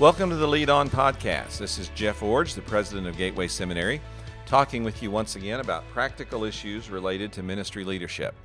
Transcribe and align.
Welcome 0.00 0.30
to 0.30 0.36
the 0.36 0.46
Lead 0.46 0.70
On 0.70 0.88
Podcast. 0.88 1.58
This 1.58 1.76
is 1.76 1.88
Jeff 1.88 2.20
Iorg, 2.20 2.54
the 2.54 2.62
president 2.62 3.08
of 3.08 3.16
Gateway 3.16 3.48
Seminary, 3.48 4.00
talking 4.46 4.84
with 4.84 5.02
you 5.02 5.10
once 5.10 5.34
again 5.34 5.58
about 5.58 5.88
practical 5.88 6.44
issues 6.44 6.88
related 6.88 7.32
to 7.32 7.42
ministry 7.42 7.82
leadership. 7.82 8.36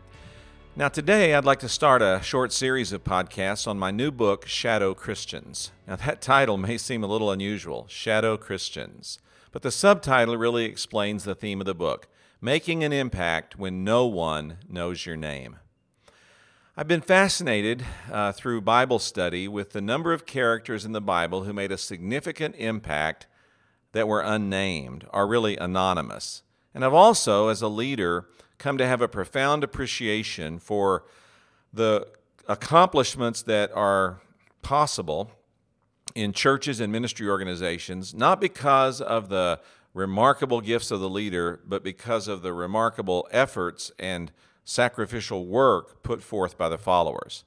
Now, 0.76 0.88
today 0.88 1.36
I'd 1.36 1.46
like 1.46 1.60
to 1.60 1.70
start 1.70 2.02
a 2.02 2.21
short 2.24 2.52
series 2.54 2.92
of 2.92 3.04
podcasts 3.04 3.68
on 3.68 3.78
my 3.78 3.92
new 3.92 4.10
book, 4.10 4.48
Shadow 4.48 4.96
Christians. 4.96 5.71
Now, 5.88 5.98
that 5.98 6.24
title 6.24 6.58
may 6.58 6.76
seem 6.76 7.04
a 7.04 7.08
little 7.08 7.30
unusual 7.30 7.86
Shadow 7.88 8.36
Christians, 8.36 9.20
but 9.52 9.62
the 9.62 9.70
subtitle 9.70 10.38
really 10.38 10.66
explains 10.66 11.24
the 11.24 11.36
theme 11.36 11.62
of 11.62 11.68
the 11.68 11.76
book 11.76 12.08
Making 12.42 12.84
an 12.84 12.92
Impact 12.92 13.60
When 13.60 13.84
No 13.84 14.08
One 14.08 14.58
Knows 14.68 15.06
Your 15.06 15.18
Name. 15.18 15.60
I've 16.76 16.88
been 16.88 17.02
fascinated 17.02 17.86
uh, 18.12 18.32
through 18.32 18.62
Bible 18.62 18.98
study 18.98 19.48
with 19.48 19.73
the 19.73 19.82
number 19.82 20.12
of 20.12 20.26
characters 20.26 20.86
in 20.86 20.91
the 20.91 21.02
Bible 21.02 21.44
who 21.44 21.54
made 21.54 21.72
a 21.72 21.77
significant 21.77 22.55
impact 22.55 23.27
that 23.91 24.08
were 24.08 24.22
unnamed 24.22 25.05
are 25.12 25.27
really 25.27 25.55
anonymous. 25.55 26.41
And 26.73 26.84
I've 26.84 26.94
also, 26.96 27.49
as 27.49 27.62
a 27.62 27.68
leader, 27.68 28.26
come 28.58 28.80
to 28.80 28.88
have 28.88 29.04
a 29.04 29.08
profound 29.08 29.63
appreciation 29.63 30.58
for 30.58 31.04
the 31.72 32.08
accomplishments 32.48 33.44
that 33.44 33.71
are 33.76 34.21
possible 34.63 35.30
in 36.16 36.34
churches 36.34 36.80
and 36.80 36.91
ministry 36.91 37.30
organizations, 37.30 38.16
not 38.16 38.41
because 38.41 38.99
of 38.99 39.30
the 39.30 39.60
remarkable 39.94 40.60
gifts 40.60 40.90
of 40.90 41.02
the 41.02 41.10
leader, 41.10 41.60
but 41.68 41.84
because 41.84 42.27
of 42.27 42.41
the 42.41 42.52
remarkable 42.52 43.27
efforts 43.30 43.91
and 43.99 44.32
sacrificial 44.63 45.45
work 45.45 46.03
put 46.03 46.23
forth 46.23 46.58
by 46.58 46.70
the 46.70 46.77
followers. 46.77 47.44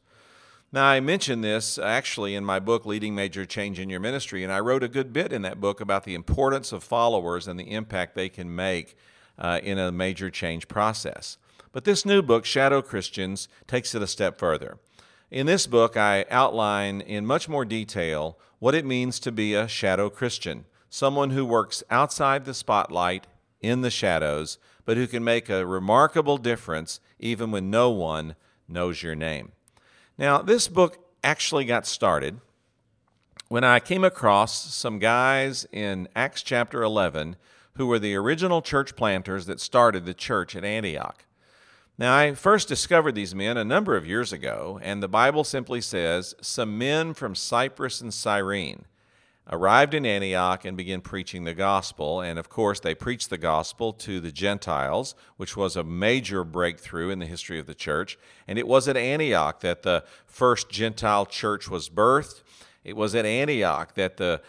Now, 0.72 0.86
I 0.86 1.00
mentioned 1.00 1.44
this 1.44 1.78
actually 1.78 2.34
in 2.34 2.44
my 2.44 2.58
book, 2.58 2.84
Leading 2.84 3.14
Major 3.14 3.46
Change 3.46 3.78
in 3.78 3.88
Your 3.88 4.00
Ministry, 4.00 4.42
and 4.42 4.52
I 4.52 4.60
wrote 4.60 4.82
a 4.82 4.88
good 4.88 5.12
bit 5.12 5.32
in 5.32 5.42
that 5.42 5.60
book 5.60 5.80
about 5.80 6.04
the 6.04 6.14
importance 6.14 6.72
of 6.72 6.82
followers 6.82 7.46
and 7.46 7.58
the 7.58 7.70
impact 7.70 8.14
they 8.14 8.28
can 8.28 8.54
make 8.54 8.96
uh, 9.38 9.60
in 9.62 9.78
a 9.78 9.92
major 9.92 10.28
change 10.28 10.68
process. 10.68 11.38
But 11.72 11.84
this 11.84 12.04
new 12.04 12.20
book, 12.20 12.44
Shadow 12.44 12.82
Christians, 12.82 13.48
takes 13.66 13.94
it 13.94 14.02
a 14.02 14.06
step 14.06 14.38
further. 14.38 14.78
In 15.30 15.46
this 15.46 15.66
book, 15.66 15.96
I 15.96 16.24
outline 16.30 17.00
in 17.00 17.26
much 17.26 17.48
more 17.48 17.64
detail 17.64 18.38
what 18.58 18.74
it 18.74 18.84
means 18.84 19.20
to 19.20 19.32
be 19.32 19.54
a 19.54 19.68
shadow 19.68 20.08
Christian, 20.08 20.64
someone 20.88 21.30
who 21.30 21.44
works 21.44 21.82
outside 21.90 22.44
the 22.44 22.54
spotlight 22.54 23.26
in 23.60 23.82
the 23.82 23.90
shadows, 23.90 24.58
but 24.86 24.96
who 24.96 25.06
can 25.06 25.22
make 25.22 25.50
a 25.50 25.66
remarkable 25.66 26.38
difference 26.38 27.00
even 27.18 27.50
when 27.50 27.70
no 27.70 27.90
one 27.90 28.36
knows 28.66 29.02
your 29.02 29.14
name. 29.14 29.52
Now, 30.16 30.40
this 30.40 30.68
book 30.68 30.98
actually 31.22 31.66
got 31.66 31.86
started 31.86 32.40
when 33.48 33.64
I 33.64 33.80
came 33.80 34.04
across 34.04 34.74
some 34.74 34.98
guys 34.98 35.66
in 35.70 36.08
Acts 36.16 36.42
chapter 36.42 36.82
11 36.82 37.36
who 37.74 37.86
were 37.86 37.98
the 37.98 38.14
original 38.14 38.62
church 38.62 38.96
planters 38.96 39.44
that 39.46 39.60
started 39.60 40.06
the 40.06 40.14
church 40.14 40.56
at 40.56 40.64
Antioch. 40.64 41.26
Now, 41.98 42.16
I 42.16 42.34
first 42.34 42.68
discovered 42.68 43.14
these 43.14 43.34
men 43.34 43.56
a 43.56 43.64
number 43.64 43.96
of 43.96 44.06
years 44.06 44.32
ago, 44.32 44.78
and 44.82 45.02
the 45.02 45.08
Bible 45.08 45.44
simply 45.44 45.80
says 45.80 46.34
some 46.40 46.78
men 46.78 47.14
from 47.14 47.34
Cyprus 47.34 48.00
and 48.00 48.12
Cyrene 48.12 48.84
arrived 49.48 49.94
in 49.94 50.04
Antioch 50.04 50.64
and 50.64 50.76
began 50.76 51.00
preaching 51.00 51.44
the 51.44 51.54
gospel. 51.54 52.20
And 52.20 52.38
of 52.38 52.48
course, 52.48 52.80
they 52.80 52.94
preached 52.94 53.30
the 53.30 53.38
gospel 53.38 53.92
to 53.94 54.20
the 54.20 54.32
Gentiles, 54.32 55.14
which 55.36 55.56
was 55.56 55.76
a 55.76 55.84
major 55.84 56.44
breakthrough 56.44 57.10
in 57.10 57.18
the 57.18 57.26
history 57.26 57.58
of 57.58 57.66
the 57.66 57.74
church. 57.74 58.18
And 58.48 58.58
it 58.58 58.66
was 58.66 58.88
at 58.88 58.96
Antioch 58.96 59.60
that 59.60 59.82
the 59.82 60.04
first 60.26 60.68
Gentile 60.68 61.26
church 61.26 61.68
was 61.68 61.88
birthed. 61.88 62.42
It 62.82 62.96
was 62.96 63.14
at 63.14 63.24
Antioch 63.24 63.94
that 63.94 64.16
the 64.16 64.40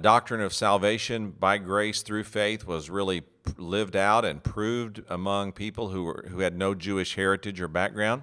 doctrine 0.00 0.40
of 0.40 0.52
salvation 0.52 1.30
by 1.30 1.58
grace 1.58 2.02
through 2.02 2.24
faith 2.24 2.66
was 2.66 2.90
really 2.90 3.22
lived 3.58 3.94
out 3.94 4.24
and 4.24 4.42
proved 4.42 5.02
among 5.08 5.52
people 5.52 5.88
who, 5.88 6.04
were, 6.04 6.24
who 6.28 6.40
had 6.40 6.56
no 6.56 6.74
Jewish 6.74 7.14
heritage 7.14 7.60
or 7.60 7.68
background. 7.68 8.22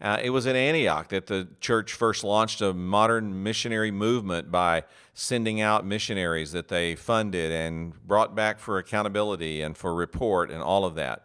Uh, 0.00 0.18
it 0.22 0.30
was 0.30 0.46
in 0.46 0.54
Antioch 0.54 1.08
that 1.08 1.26
the 1.26 1.48
church 1.60 1.92
first 1.92 2.22
launched 2.22 2.60
a 2.60 2.72
modern 2.72 3.42
missionary 3.42 3.90
movement 3.90 4.50
by 4.50 4.84
sending 5.20 5.60
out 5.60 5.84
missionaries 5.84 6.52
that 6.52 6.68
they 6.68 6.94
funded 6.94 7.50
and 7.50 7.92
brought 8.06 8.36
back 8.36 8.60
for 8.60 8.78
accountability 8.78 9.60
and 9.60 9.76
for 9.76 9.92
report 9.92 10.48
and 10.48 10.62
all 10.62 10.84
of 10.84 10.94
that. 10.94 11.24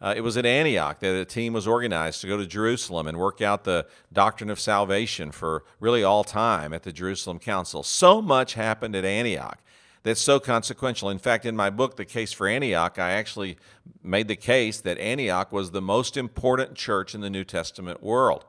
Uh, 0.00 0.14
it 0.16 0.22
was 0.22 0.38
at 0.38 0.46
Antioch 0.46 1.00
that 1.00 1.14
a 1.14 1.24
team 1.26 1.52
was 1.52 1.66
organized 1.66 2.22
to 2.22 2.26
go 2.26 2.38
to 2.38 2.46
Jerusalem 2.46 3.06
and 3.06 3.18
work 3.18 3.42
out 3.42 3.64
the 3.64 3.86
doctrine 4.10 4.48
of 4.48 4.58
salvation 4.58 5.32
for 5.32 5.64
really 5.80 6.02
all 6.02 6.24
time 6.24 6.72
at 6.72 6.82
the 6.82 6.92
Jerusalem 6.92 7.38
Council. 7.38 7.82
So 7.82 8.22
much 8.22 8.54
happened 8.54 8.96
at 8.96 9.04
Antioch 9.04 9.58
that's 10.02 10.20
so 10.20 10.40
consequential. 10.40 11.10
In 11.10 11.18
fact, 11.18 11.44
in 11.44 11.54
my 11.54 11.68
book, 11.68 11.96
The 11.96 12.06
Case 12.06 12.32
for 12.32 12.48
Antioch, 12.48 12.98
I 12.98 13.10
actually 13.10 13.58
made 14.02 14.28
the 14.28 14.36
case 14.36 14.80
that 14.80 14.96
Antioch 14.96 15.52
was 15.52 15.72
the 15.72 15.82
most 15.82 16.16
important 16.16 16.74
church 16.74 17.14
in 17.14 17.20
the 17.20 17.28
New 17.28 17.44
Testament 17.44 18.02
world. 18.02 18.46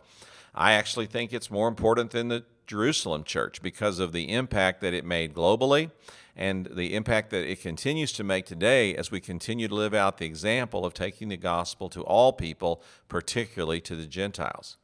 I 0.55 0.73
actually 0.73 1.07
think 1.07 1.33
it's 1.33 1.51
more 1.51 1.67
important 1.67 2.11
than 2.11 2.29
the 2.29 2.45
Jerusalem 2.67 3.23
church 3.23 3.61
because 3.61 3.99
of 3.99 4.11
the 4.11 4.31
impact 4.31 4.81
that 4.81 4.93
it 4.93 5.05
made 5.05 5.33
globally 5.33 5.91
and 6.35 6.67
the 6.67 6.93
impact 6.93 7.31
that 7.31 7.49
it 7.49 7.61
continues 7.61 8.11
to 8.13 8.23
make 8.23 8.45
today 8.45 8.93
as 8.95 9.09
we 9.09 9.19
continue 9.19 9.67
to 9.67 9.73
live 9.73 9.95
out 9.95 10.17
the 10.17 10.25
example 10.25 10.85
of 10.85 10.93
taking 10.93 11.29
the 11.29 11.37
gospel 11.37 11.89
to 11.89 12.01
all 12.03 12.31
people, 12.31 12.83
particularly 13.07 13.81
to 13.81 13.95
the 13.95 14.05
Gentiles. 14.05 14.77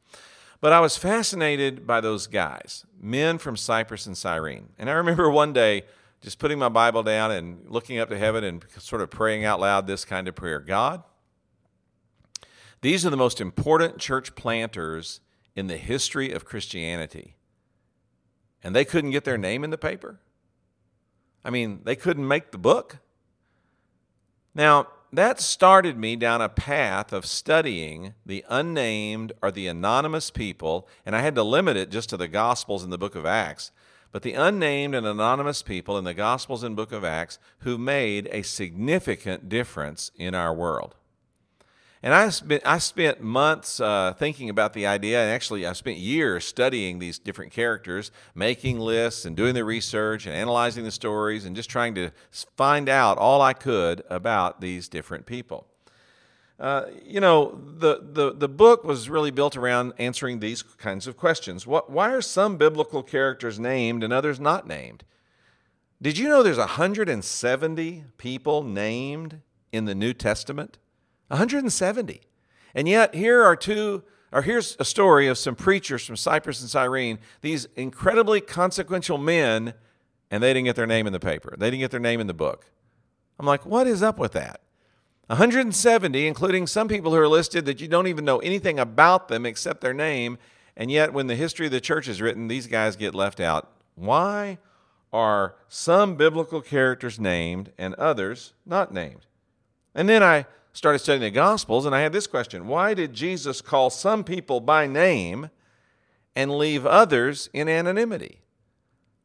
But 0.62 0.74
I 0.74 0.80
was 0.80 0.98
fascinated 0.98 1.86
by 1.86 2.02
those 2.02 2.26
guys, 2.26 2.86
men 3.00 3.38
from 3.38 3.56
Cyprus 3.56 4.08
and 4.08 4.18
Cyrene. 4.18 4.70
And 4.80 4.90
I 4.90 4.94
remember 4.94 5.30
one 5.30 5.54
day 5.54 5.84
just 6.22 6.40
putting 6.40 6.58
my 6.58 6.70
Bible 6.70 7.04
down 7.04 7.32
and 7.32 7.70
looking 7.70 8.00
up 8.00 8.10
to 8.10 8.18
heaven 8.18 8.46
and 8.46 8.66
sort 8.80 9.02
of 9.02 9.12
praying 9.12 9.44
out 9.44 9.60
loud 9.60 9.86
this 9.86 10.06
kind 10.06 10.28
of 10.28 10.36
prayer 10.36 10.60
God, 10.60 11.04
these 12.82 13.06
are 13.06 13.10
the 13.10 13.18
most 13.18 13.40
important 13.40 14.00
church 14.00 14.36
planters 14.36 15.20
in 15.56 15.68
the 15.68 15.78
history 15.78 16.32
of 16.32 16.46
Christianity. 16.46 17.36
And 18.64 18.76
they 18.76 18.86
couldn't 18.86 19.12
get 19.12 19.26
their 19.26 19.38
name 19.38 19.64
in 19.64 19.70
the 19.70 19.78
paper? 19.78 20.20
I 21.44 21.50
mean, 21.50 21.82
they 21.84 21.96
couldn't 21.96 22.28
make 22.28 22.52
the 22.52 22.58
book? 22.58 23.00
Now, 24.56 24.88
that 25.12 25.40
started 25.40 25.98
me 25.98 26.16
down 26.16 26.42
a 26.42 26.50
path 26.50 27.12
of 27.14 27.26
studying 27.26 28.14
the 28.26 28.46
unnamed 28.50 29.34
or 29.42 29.52
the 29.52 29.68
anonymous 29.68 30.32
people, 30.32 30.88
and 31.06 31.16
I 31.16 31.22
had 31.22 31.36
to 31.36 31.44
limit 31.44 31.78
it 31.78 31.92
just 31.92 32.10
to 32.10 32.18
the 32.18 32.28
Gospels 32.28 32.84
and 32.84 32.92
the 32.92 32.98
book 32.98 33.16
of 33.16 33.26
Acts 33.26 33.72
but 34.14 34.22
the 34.22 34.34
unnamed 34.34 34.94
and 34.94 35.08
anonymous 35.08 35.64
people 35.64 35.98
in 35.98 36.04
the 36.04 36.14
Gospels 36.14 36.64
and 36.64 36.76
book 36.76 36.92
of 36.92 37.04
Acts 37.04 37.40
who 37.60 37.80
made 37.80 38.30
a 38.32 38.44
significant 38.44 39.50
difference 39.50 40.12
in 40.16 40.36
our 40.36 40.54
world. 40.54 40.94
And 42.04 42.14
I 42.14 42.28
spent, 42.30 42.64
I 42.66 42.80
spent 42.80 43.22
months 43.22 43.80
uh, 43.80 44.14
thinking 44.20 44.50
about 44.50 44.74
the 44.74 44.86
idea, 44.86 45.22
and 45.22 45.32
actually, 45.32 45.66
I 45.66 45.72
spent 45.72 45.98
years 45.98 46.44
studying 46.44 47.00
these 47.00 47.18
different 47.18 47.54
characters, 47.54 48.12
making 48.36 48.78
lists 48.78 49.24
and 49.24 49.38
doing 49.38 49.54
the 49.54 49.64
research 49.64 50.26
and 50.26 50.36
analyzing 50.36 50.84
the 50.84 50.92
stories 50.92 51.46
and 51.46 51.56
just 51.56 51.70
trying 51.70 51.96
to 51.96 52.12
find 52.58 52.90
out 52.90 53.18
all 53.18 53.42
I 53.42 53.54
could 53.54 54.04
about 54.10 54.60
these 54.60 54.90
different 54.90 55.26
people. 55.26 55.66
Uh, 56.60 56.88
you 57.06 57.22
know, 57.22 57.62
the, 57.78 58.02
the, 58.04 58.34
the 58.34 58.50
book 58.50 58.84
was 58.84 59.10
really 59.10 59.32
built 59.32 59.56
around 59.56 59.94
answering 59.98 60.40
these 60.40 60.62
kinds 60.62 61.08
of 61.08 61.16
questions. 61.16 61.66
What, 61.66 61.90
why 61.90 62.12
are 62.12 62.22
some 62.22 62.58
biblical 62.58 63.02
characters 63.02 63.60
named 63.60 64.04
and 64.04 64.12
others 64.12 64.42
not 64.42 64.68
named? 64.68 65.06
Did 66.02 66.18
you 66.18 66.28
know 66.28 66.44
there's 66.44 66.58
170 66.58 68.04
people 68.18 68.62
named 68.62 69.40
in 69.72 69.86
the 69.86 69.96
New 69.96 70.14
Testament? 70.14 70.80
170. 71.28 72.22
And 72.76 72.88
yet, 72.88 73.16
here 73.16 73.44
are 73.44 73.56
two, 73.56 74.04
or 74.32 74.42
here's 74.42 74.76
a 74.80 74.86
story 74.86 75.28
of 75.28 75.38
some 75.38 75.56
preachers 75.56 76.06
from 76.06 76.16
Cyprus 76.16 76.62
and 76.62 76.70
Cyrene, 76.70 77.20
these 77.42 77.68
incredibly 77.76 78.42
consequential 78.42 79.18
men, 79.18 79.74
and 80.32 80.42
they 80.42 80.54
didn't 80.54 80.66
get 80.66 80.76
their 80.76 80.88
name 80.88 81.06
in 81.06 81.14
the 81.14 81.20
paper. 81.20 81.56
They 81.58 81.68
didn't 81.68 81.82
get 81.82 81.92
their 81.92 82.00
name 82.00 82.20
in 82.20 82.28
the 82.28 82.34
book. 82.34 82.66
I'm 83.40 83.46
like, 83.46 83.66
what 83.66 83.88
is 83.88 84.02
up 84.02 84.18
with 84.18 84.34
that? 84.34 84.62
170, 85.28 86.28
including 86.28 86.68
some 86.68 86.88
people 86.88 87.12
who 87.12 87.18
are 87.18 87.28
listed 87.28 87.66
that 87.66 87.80
you 87.80 87.88
don't 87.88 88.08
even 88.08 88.26
know 88.26 88.40
anything 88.40 88.78
about 88.80 89.28
them 89.28 89.46
except 89.46 89.82
their 89.82 89.94
name. 89.94 90.38
And 90.76 90.92
yet, 90.92 91.14
when 91.14 91.28
the 91.28 91.36
history 91.36 91.68
of 91.68 91.72
the 91.72 91.80
church 91.80 92.08
is 92.08 92.22
written, 92.22 92.48
these 92.48 92.68
guys 92.68 92.96
get 92.96 93.16
left 93.16 93.40
out. 93.40 93.72
Why 93.96 94.58
are 95.12 95.56
some 95.70 96.16
biblical 96.16 96.62
characters 96.62 97.20
named 97.20 97.72
and 97.78 97.94
others 97.96 98.54
not 98.66 98.94
named? 98.94 99.26
And 99.96 100.10
then 100.10 100.24
I 100.24 100.46
started 100.74 101.00
studying 101.00 101.22
the 101.22 101.32
Gospels 101.32 101.86
and 101.86 101.96
I 101.96 102.02
had 102.02 102.14
this 102.14 102.28
question 102.28 102.68
Why 102.68 102.94
did 102.94 103.14
Jesus 103.14 103.62
call 103.62 103.90
some 103.90 104.24
people 104.24 104.60
by 104.60 104.88
name 104.88 105.50
and 106.36 106.58
leave 106.58 106.86
others 106.86 107.50
in 107.54 107.70
anonymity? 107.70 108.42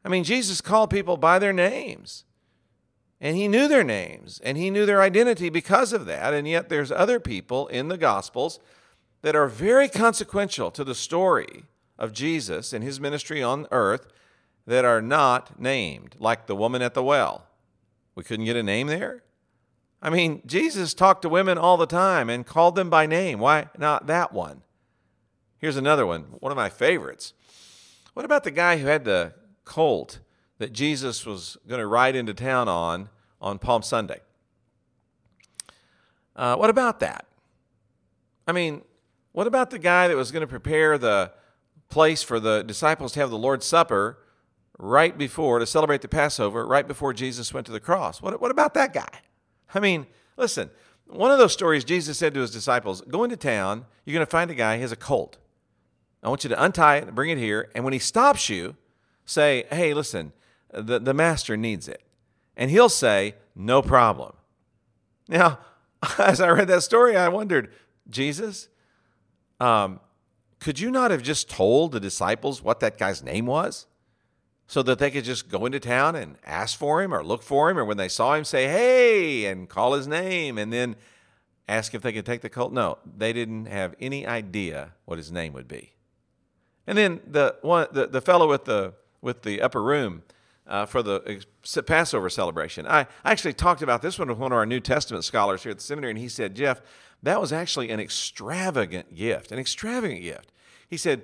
I 0.05 0.09
mean, 0.09 0.23
Jesus 0.23 0.61
called 0.61 0.89
people 0.89 1.17
by 1.17 1.39
their 1.39 1.53
names. 1.53 2.23
And 3.21 3.35
he 3.35 3.49
knew 3.49 3.67
their 3.67 3.83
names 3.83 4.39
and 4.43 4.57
he 4.57 4.69
knew 4.69 4.85
their 4.85 5.01
identity 5.01 5.49
because 5.49 5.91
of 5.91 6.05
that. 6.05 6.33
And 6.33 6.47
yet 6.47 6.69
there's 6.69 6.91
other 6.91 7.19
people 7.19 7.67
in 7.67 7.89
the 7.89 7.97
Gospels 7.97 8.59
that 9.21 9.35
are 9.35 9.47
very 9.47 9.89
consequential 9.89 10.71
to 10.71 10.85
the 10.85 10.95
story 10.95 11.65
of 11.97 12.13
Jesus 12.13 12.71
and 12.71 12.81
his 12.81 13.01
ministry 13.01 13.43
on 13.43 13.67
earth 13.71 14.07
that 14.65 14.85
are 14.85 15.01
not 15.01 15.59
named, 15.59 16.15
like 16.19 16.45
the 16.45 16.55
woman 16.55 16.81
at 16.81 16.93
the 16.93 17.03
well. 17.03 17.47
We 18.15 18.23
couldn't 18.23 18.45
get 18.45 18.55
a 18.55 18.63
name 18.63 18.87
there? 18.87 19.23
I 20.01 20.09
mean, 20.09 20.41
Jesus 20.45 20.93
talked 20.93 21.23
to 21.23 21.29
women 21.29 21.57
all 21.57 21.77
the 21.77 21.85
time 21.85 22.29
and 22.29 22.45
called 22.45 22.75
them 22.75 22.89
by 22.89 23.05
name. 23.05 23.39
Why 23.39 23.67
not 23.77 24.07
that 24.07 24.31
one? 24.31 24.61
Here's 25.57 25.75
another 25.75 26.05
one, 26.05 26.23
one 26.39 26.51
of 26.51 26.55
my 26.55 26.69
favorites. 26.69 27.33
What 28.13 28.25
about 28.25 28.43
the 28.43 28.51
guy 28.51 28.77
who 28.77 28.87
had 28.87 29.03
the 29.03 29.33
colt 29.65 30.19
that 30.57 30.71
Jesus 30.71 31.25
was 31.25 31.57
going 31.67 31.79
to 31.79 31.87
ride 31.87 32.15
into 32.15 32.33
town 32.33 32.67
on 32.67 33.09
on 33.41 33.59
Palm 33.59 33.81
Sunday? 33.81 34.19
Uh, 36.35 36.55
what 36.55 36.69
about 36.69 37.01
that? 37.01 37.25
I 38.47 38.53
mean, 38.53 38.83
what 39.33 39.47
about 39.47 39.69
the 39.69 39.79
guy 39.79 40.07
that 40.07 40.15
was 40.15 40.31
going 40.31 40.41
to 40.41 40.47
prepare 40.47 40.97
the 40.97 41.31
place 41.89 42.23
for 42.23 42.39
the 42.39 42.63
disciples 42.63 43.11
to 43.13 43.19
have 43.19 43.29
the 43.29 43.37
Lord's 43.37 43.65
Supper 43.65 44.17
right 44.77 45.17
before, 45.17 45.59
to 45.59 45.65
celebrate 45.65 46.01
the 46.01 46.07
Passover, 46.07 46.65
right 46.65 46.87
before 46.87 47.13
Jesus 47.13 47.53
went 47.53 47.65
to 47.65 47.73
the 47.73 47.79
cross? 47.81 48.21
What, 48.21 48.39
what 48.39 48.51
about 48.51 48.73
that 48.75 48.93
guy? 48.93 49.21
I 49.73 49.79
mean, 49.79 50.07
listen, 50.37 50.69
one 51.07 51.31
of 51.31 51.37
those 51.37 51.53
stories 51.53 51.83
Jesus 51.83 52.17
said 52.17 52.33
to 52.33 52.41
his 52.41 52.51
disciples 52.51 53.01
go 53.01 53.23
into 53.23 53.37
town, 53.37 53.85
you're 54.05 54.13
going 54.13 54.25
to 54.25 54.29
find 54.29 54.51
a 54.51 54.55
guy, 54.55 54.75
he 54.75 54.81
has 54.81 54.91
a 54.91 54.97
colt. 54.97 55.37
I 56.21 56.29
want 56.29 56.43
you 56.43 56.49
to 56.49 56.63
untie 56.63 56.97
it 56.97 57.05
and 57.05 57.15
bring 57.15 57.29
it 57.29 57.37
here. 57.37 57.69
And 57.73 57.83
when 57.83 57.93
he 57.93 57.99
stops 57.99 58.49
you, 58.49 58.75
say, 59.25 59.65
hey, 59.71 59.93
listen, 59.93 60.33
the, 60.73 60.99
the 60.99 61.13
master 61.13 61.55
needs 61.55 61.87
it. 61.87 62.01
And 62.57 62.69
he'll 62.69 62.89
say, 62.89 63.35
no 63.55 63.81
problem. 63.81 64.33
Now, 65.27 65.59
as 66.17 66.41
I 66.41 66.49
read 66.49 66.67
that 66.67 66.83
story, 66.83 67.15
I 67.15 67.29
wondered, 67.29 67.71
Jesus, 68.09 68.67
um, 69.59 69.99
could 70.59 70.79
you 70.79 70.91
not 70.91 71.11
have 71.11 71.23
just 71.23 71.49
told 71.49 71.91
the 71.91 71.99
disciples 71.99 72.61
what 72.61 72.81
that 72.81 72.97
guy's 72.97 73.23
name 73.23 73.45
was? 73.45 73.85
So 74.69 74.83
that 74.83 74.99
they 74.99 75.09
could 75.09 75.23
just 75.23 75.49
go 75.49 75.65
into 75.65 75.79
town 75.79 76.15
and 76.15 76.37
ask 76.45 76.77
for 76.77 77.01
him 77.01 77.11
or 77.11 77.23
look 77.23 77.41
for 77.41 77.71
him, 77.71 77.79
or 77.79 77.83
when 77.83 77.97
they 77.97 78.07
saw 78.07 78.35
him, 78.35 78.43
say, 78.43 78.67
hey, 78.67 79.45
and 79.45 79.67
call 79.67 79.93
his 79.93 80.07
name, 80.07 80.59
and 80.59 80.71
then 80.71 80.95
ask 81.67 81.95
if 81.95 82.03
they 82.03 82.13
could 82.13 82.23
take 82.23 82.41
the 82.41 82.51
colt? 82.51 82.71
No, 82.71 82.99
they 83.03 83.33
didn't 83.33 83.65
have 83.65 83.95
any 83.99 84.27
idea 84.27 84.91
what 85.05 85.17
his 85.17 85.31
name 85.31 85.53
would 85.53 85.67
be. 85.67 85.93
And 86.85 86.95
then 86.95 87.19
the 87.25 87.55
one, 87.63 87.87
the, 87.91 88.05
the 88.05 88.21
fellow 88.21 88.47
with 88.47 88.65
the 88.65 88.93
with 89.21 89.41
the 89.41 89.59
upper 89.59 89.81
room 89.81 90.21
uh, 90.67 90.85
for 90.85 91.01
the 91.01 91.43
Passover 91.87 92.29
celebration. 92.29 92.85
I, 92.85 93.07
I 93.23 93.31
actually 93.31 93.53
talked 93.53 93.81
about 93.81 94.03
this 94.03 94.19
one 94.19 94.27
with 94.27 94.37
one 94.37 94.51
of 94.51 94.57
our 94.59 94.67
New 94.67 94.79
Testament 94.79 95.25
scholars 95.25 95.63
here 95.63 95.71
at 95.71 95.79
the 95.79 95.83
seminary, 95.83 96.11
and 96.11 96.19
he 96.19 96.29
said, 96.29 96.55
Jeff, 96.55 96.79
that 97.23 97.41
was 97.41 97.51
actually 97.51 97.89
an 97.89 97.99
extravagant 97.99 99.15
gift, 99.15 99.51
an 99.51 99.57
extravagant 99.57 100.21
gift. 100.21 100.51
He 100.87 100.95
said, 100.97 101.23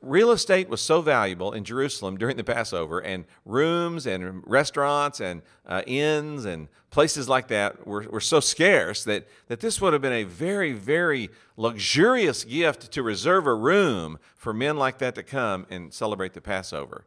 real 0.00 0.30
estate 0.30 0.68
was 0.68 0.80
so 0.80 1.00
valuable 1.00 1.52
in 1.52 1.64
Jerusalem 1.64 2.16
during 2.16 2.36
the 2.36 2.44
Passover, 2.44 2.98
and 2.98 3.24
rooms 3.44 4.06
and 4.06 4.42
restaurants 4.46 5.20
and 5.20 5.42
uh, 5.66 5.82
inns 5.86 6.44
and 6.44 6.68
places 6.90 7.28
like 7.28 7.48
that 7.48 7.86
were, 7.86 8.06
were 8.10 8.20
so 8.20 8.40
scarce 8.40 9.04
that, 9.04 9.26
that 9.48 9.60
this 9.60 9.80
would 9.80 9.92
have 9.92 10.02
been 10.02 10.12
a 10.12 10.22
very, 10.24 10.72
very 10.72 11.28
luxurious 11.56 12.44
gift 12.44 12.92
to 12.92 13.02
reserve 13.02 13.46
a 13.46 13.54
room 13.54 14.18
for 14.36 14.52
men 14.52 14.76
like 14.76 14.98
that 14.98 15.14
to 15.16 15.22
come 15.22 15.66
and 15.70 15.92
celebrate 15.92 16.34
the 16.34 16.40
Passover. 16.40 17.04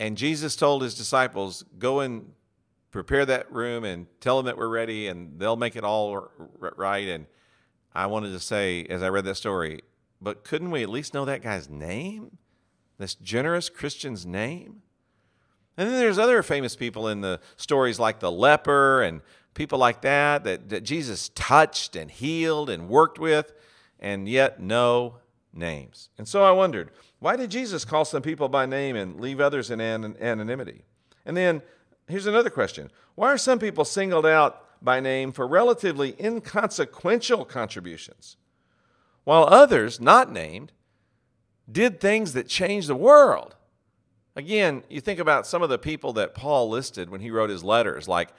And 0.00 0.16
Jesus 0.16 0.56
told 0.56 0.82
his 0.82 0.94
disciples, 0.94 1.64
Go 1.78 2.00
and 2.00 2.32
prepare 2.90 3.24
that 3.26 3.52
room 3.52 3.84
and 3.84 4.06
tell 4.20 4.36
them 4.36 4.46
that 4.46 4.56
we're 4.56 4.68
ready, 4.68 5.08
and 5.08 5.38
they'll 5.38 5.56
make 5.56 5.76
it 5.76 5.84
all 5.84 6.30
right. 6.60 7.08
And 7.08 7.26
I 7.94 8.06
wanted 8.06 8.32
to 8.32 8.40
say, 8.40 8.84
as 8.86 9.02
I 9.02 9.08
read 9.08 9.24
that 9.26 9.36
story, 9.36 9.82
but 10.20 10.44
couldn't 10.44 10.70
we 10.70 10.82
at 10.82 10.88
least 10.88 11.14
know 11.14 11.24
that 11.24 11.42
guy's 11.42 11.68
name? 11.68 12.38
This 12.98 13.14
generous 13.14 13.68
Christian's 13.68 14.26
name? 14.26 14.82
And 15.76 15.88
then 15.88 15.98
there's 15.98 16.18
other 16.18 16.42
famous 16.42 16.76
people 16.76 17.08
in 17.08 17.20
the 17.22 17.40
stories 17.56 17.98
like 17.98 18.20
the 18.20 18.30
leper 18.30 19.02
and 19.02 19.22
people 19.54 19.78
like 19.78 20.02
that, 20.02 20.44
that 20.44 20.68
that 20.68 20.82
Jesus 20.82 21.30
touched 21.34 21.96
and 21.96 22.10
healed 22.10 22.68
and 22.68 22.88
worked 22.88 23.18
with, 23.18 23.52
and 23.98 24.28
yet 24.28 24.60
no 24.60 25.16
names. 25.52 26.10
And 26.18 26.28
so 26.28 26.44
I 26.44 26.52
wondered, 26.52 26.90
why 27.18 27.36
did 27.36 27.50
Jesus 27.50 27.84
call 27.84 28.04
some 28.04 28.22
people 28.22 28.48
by 28.48 28.66
name 28.66 28.96
and 28.96 29.20
leave 29.20 29.40
others 29.40 29.70
in 29.70 29.80
anonymity? 29.80 30.84
And 31.24 31.36
then 31.36 31.62
here's 32.08 32.26
another 32.26 32.50
question 32.50 32.90
Why 33.14 33.32
are 33.32 33.38
some 33.38 33.58
people 33.58 33.84
singled 33.84 34.26
out 34.26 34.64
by 34.82 35.00
name 35.00 35.32
for 35.32 35.46
relatively 35.46 36.16
inconsequential 36.18 37.44
contributions? 37.44 38.36
While 39.24 39.44
others, 39.44 40.00
not 40.00 40.32
named, 40.32 40.72
did 41.70 42.00
things 42.00 42.32
that 42.32 42.48
changed 42.48 42.88
the 42.88 42.96
world. 42.96 43.54
Again, 44.36 44.82
you 44.88 45.00
think 45.00 45.18
about 45.18 45.46
some 45.46 45.62
of 45.62 45.68
the 45.68 45.78
people 45.78 46.12
that 46.14 46.34
Paul 46.34 46.68
listed 46.68 47.10
when 47.10 47.20
he 47.20 47.30
wrote 47.30 47.50
his 47.50 47.64
letters, 47.64 48.08
like 48.08 48.30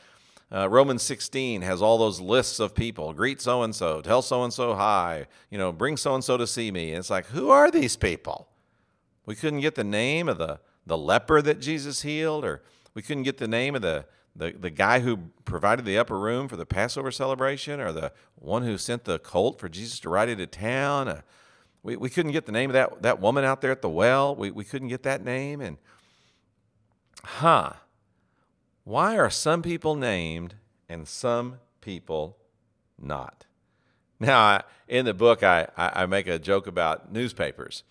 uh, 0.53 0.67
Romans 0.67 1.01
16 1.03 1.61
has 1.61 1.81
all 1.81 1.97
those 1.97 2.19
lists 2.19 2.59
of 2.59 2.75
people. 2.75 3.13
Greet 3.13 3.39
so 3.41 3.63
and 3.63 3.73
so, 3.73 4.01
tell 4.01 4.21
so 4.21 4.43
and 4.43 4.53
so 4.53 4.75
hi, 4.75 5.27
you 5.49 5.57
know, 5.57 5.71
bring 5.71 5.95
so 5.95 6.13
and 6.13 6.23
so 6.23 6.37
to 6.37 6.45
see 6.45 6.71
me. 6.71 6.89
And 6.89 6.99
it's 6.99 7.09
like, 7.09 7.27
who 7.27 7.49
are 7.49 7.71
these 7.71 7.95
people? 7.95 8.49
We 9.25 9.35
couldn't 9.35 9.61
get 9.61 9.75
the 9.75 9.83
name 9.83 10.27
of 10.27 10.37
the, 10.37 10.59
the 10.85 10.97
leper 10.97 11.41
that 11.41 11.61
Jesus 11.61 12.01
healed, 12.01 12.43
or 12.43 12.63
we 12.93 13.01
couldn't 13.01 13.23
get 13.23 13.37
the 13.37 13.47
name 13.47 13.75
of 13.75 13.81
the 13.81 14.05
the, 14.35 14.51
the 14.51 14.69
guy 14.69 14.99
who 14.99 15.17
provided 15.45 15.85
the 15.85 15.97
upper 15.97 16.17
room 16.17 16.47
for 16.47 16.55
the 16.55 16.65
Passover 16.65 17.11
celebration 17.11 17.79
or 17.79 17.91
the 17.91 18.11
one 18.35 18.63
who 18.63 18.77
sent 18.77 19.03
the 19.03 19.19
colt 19.19 19.59
for 19.59 19.69
Jesus 19.69 19.99
to 20.01 20.09
ride 20.09 20.29
into 20.29 20.47
town. 20.47 21.07
Uh, 21.07 21.21
we, 21.83 21.95
we 21.95 22.09
couldn't 22.09 22.31
get 22.31 22.45
the 22.45 22.51
name 22.51 22.69
of 22.69 22.73
that, 22.73 23.01
that 23.01 23.19
woman 23.19 23.43
out 23.43 23.61
there 23.61 23.71
at 23.71 23.81
the 23.81 23.89
well. 23.89 24.35
We, 24.35 24.51
we 24.51 24.63
couldn't 24.63 24.87
get 24.87 25.03
that 25.03 25.23
name. 25.23 25.61
And, 25.61 25.77
huh, 27.23 27.73
why 28.83 29.17
are 29.17 29.29
some 29.29 29.61
people 29.61 29.95
named 29.95 30.55
and 30.87 31.07
some 31.07 31.59
people 31.81 32.37
not? 32.99 33.45
Now, 34.19 34.39
I, 34.39 34.63
in 34.87 35.05
the 35.05 35.13
book, 35.13 35.43
I, 35.43 35.67
I, 35.75 36.03
I 36.03 36.05
make 36.05 36.27
a 36.27 36.37
joke 36.37 36.67
about 36.67 37.11
newspapers. 37.11 37.83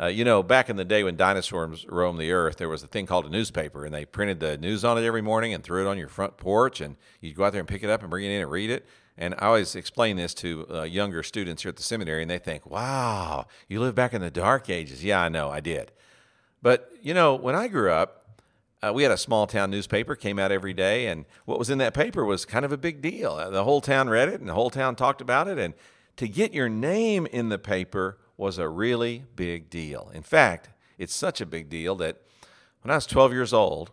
Uh, 0.00 0.06
you 0.06 0.24
know, 0.24 0.42
back 0.42 0.68
in 0.68 0.74
the 0.74 0.84
day 0.84 1.04
when 1.04 1.16
dinosaurs 1.16 1.86
roamed 1.88 2.18
the 2.18 2.32
earth, 2.32 2.56
there 2.56 2.68
was 2.68 2.82
a 2.82 2.86
thing 2.88 3.06
called 3.06 3.26
a 3.26 3.28
newspaper, 3.28 3.84
and 3.84 3.94
they 3.94 4.04
printed 4.04 4.40
the 4.40 4.58
news 4.58 4.84
on 4.84 4.98
it 4.98 5.04
every 5.04 5.22
morning 5.22 5.54
and 5.54 5.62
threw 5.62 5.86
it 5.86 5.88
on 5.88 5.96
your 5.96 6.08
front 6.08 6.36
porch, 6.36 6.80
and 6.80 6.96
you'd 7.20 7.36
go 7.36 7.44
out 7.44 7.52
there 7.52 7.60
and 7.60 7.68
pick 7.68 7.84
it 7.84 7.90
up 7.90 8.00
and 8.00 8.10
bring 8.10 8.24
it 8.24 8.30
in 8.30 8.42
and 8.42 8.50
read 8.50 8.70
it. 8.70 8.84
And 9.16 9.34
I 9.38 9.46
always 9.46 9.76
explain 9.76 10.16
this 10.16 10.34
to 10.34 10.66
uh, 10.68 10.82
younger 10.82 11.22
students 11.22 11.62
here 11.62 11.68
at 11.68 11.76
the 11.76 11.84
seminary, 11.84 12.22
and 12.22 12.30
they 12.30 12.38
think, 12.38 12.66
wow, 12.66 13.46
you 13.68 13.80
live 13.80 13.94
back 13.94 14.12
in 14.12 14.20
the 14.20 14.30
dark 14.32 14.68
ages. 14.68 15.04
Yeah, 15.04 15.22
I 15.22 15.28
know, 15.28 15.50
I 15.50 15.60
did. 15.60 15.92
But, 16.60 16.90
you 17.00 17.14
know, 17.14 17.36
when 17.36 17.54
I 17.54 17.68
grew 17.68 17.92
up, 17.92 18.40
uh, 18.82 18.92
we 18.92 19.04
had 19.04 19.12
a 19.12 19.16
small 19.16 19.46
town 19.46 19.70
newspaper, 19.70 20.16
came 20.16 20.40
out 20.40 20.50
every 20.50 20.74
day, 20.74 21.06
and 21.06 21.24
what 21.44 21.58
was 21.60 21.70
in 21.70 21.78
that 21.78 21.94
paper 21.94 22.24
was 22.24 22.44
kind 22.44 22.64
of 22.64 22.72
a 22.72 22.76
big 22.76 23.00
deal. 23.00 23.32
Uh, 23.32 23.48
the 23.48 23.62
whole 23.62 23.80
town 23.80 24.08
read 24.08 24.28
it, 24.28 24.40
and 24.40 24.48
the 24.48 24.54
whole 24.54 24.70
town 24.70 24.96
talked 24.96 25.20
about 25.20 25.46
it. 25.46 25.56
And 25.56 25.74
to 26.16 26.26
get 26.26 26.52
your 26.52 26.68
name 26.68 27.26
in 27.26 27.48
the 27.48 27.58
paper 27.58 28.18
was 28.36 28.58
a 28.58 28.68
really 28.68 29.24
big 29.36 29.70
deal. 29.70 30.10
In 30.14 30.22
fact, 30.22 30.70
it's 30.98 31.14
such 31.14 31.40
a 31.40 31.46
big 31.46 31.68
deal 31.68 31.94
that 31.96 32.22
when 32.82 32.90
I 32.90 32.96
was 32.96 33.06
12 33.06 33.32
years 33.32 33.52
old, 33.52 33.90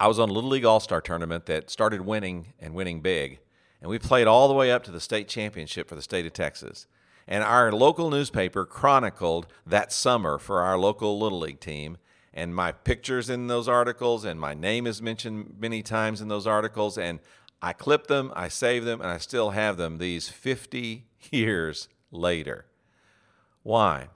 I 0.00 0.08
was 0.08 0.18
on 0.18 0.28
a 0.28 0.32
Little 0.32 0.50
League 0.50 0.64
All 0.64 0.80
Star 0.80 1.00
tournament 1.00 1.46
that 1.46 1.70
started 1.70 2.00
winning 2.00 2.52
and 2.58 2.74
winning 2.74 3.00
big. 3.00 3.38
And 3.80 3.90
we 3.90 3.98
played 3.98 4.26
all 4.26 4.48
the 4.48 4.54
way 4.54 4.72
up 4.72 4.82
to 4.84 4.90
the 4.90 5.00
state 5.00 5.28
championship 5.28 5.88
for 5.88 5.94
the 5.94 6.02
state 6.02 6.26
of 6.26 6.32
Texas. 6.32 6.86
And 7.26 7.44
our 7.44 7.72
local 7.72 8.10
newspaper 8.10 8.66
chronicled 8.66 9.46
that 9.66 9.92
summer 9.92 10.38
for 10.38 10.60
our 10.60 10.78
local 10.78 11.18
Little 11.18 11.38
League 11.38 11.60
team. 11.60 11.98
And 12.32 12.54
my 12.54 12.72
pictures 12.72 13.30
in 13.30 13.46
those 13.46 13.68
articles, 13.68 14.24
and 14.24 14.40
my 14.40 14.54
name 14.54 14.86
is 14.86 15.00
mentioned 15.00 15.54
many 15.58 15.82
times 15.82 16.20
in 16.20 16.28
those 16.28 16.46
articles. 16.46 16.98
And 16.98 17.20
I 17.62 17.72
clipped 17.72 18.08
them, 18.08 18.32
I 18.34 18.48
saved 18.48 18.86
them, 18.86 19.00
and 19.00 19.10
I 19.10 19.18
still 19.18 19.50
have 19.50 19.76
them 19.76 19.98
these 19.98 20.28
50 20.28 21.06
years 21.30 21.88
later. 22.10 22.66
Why? 23.64 24.08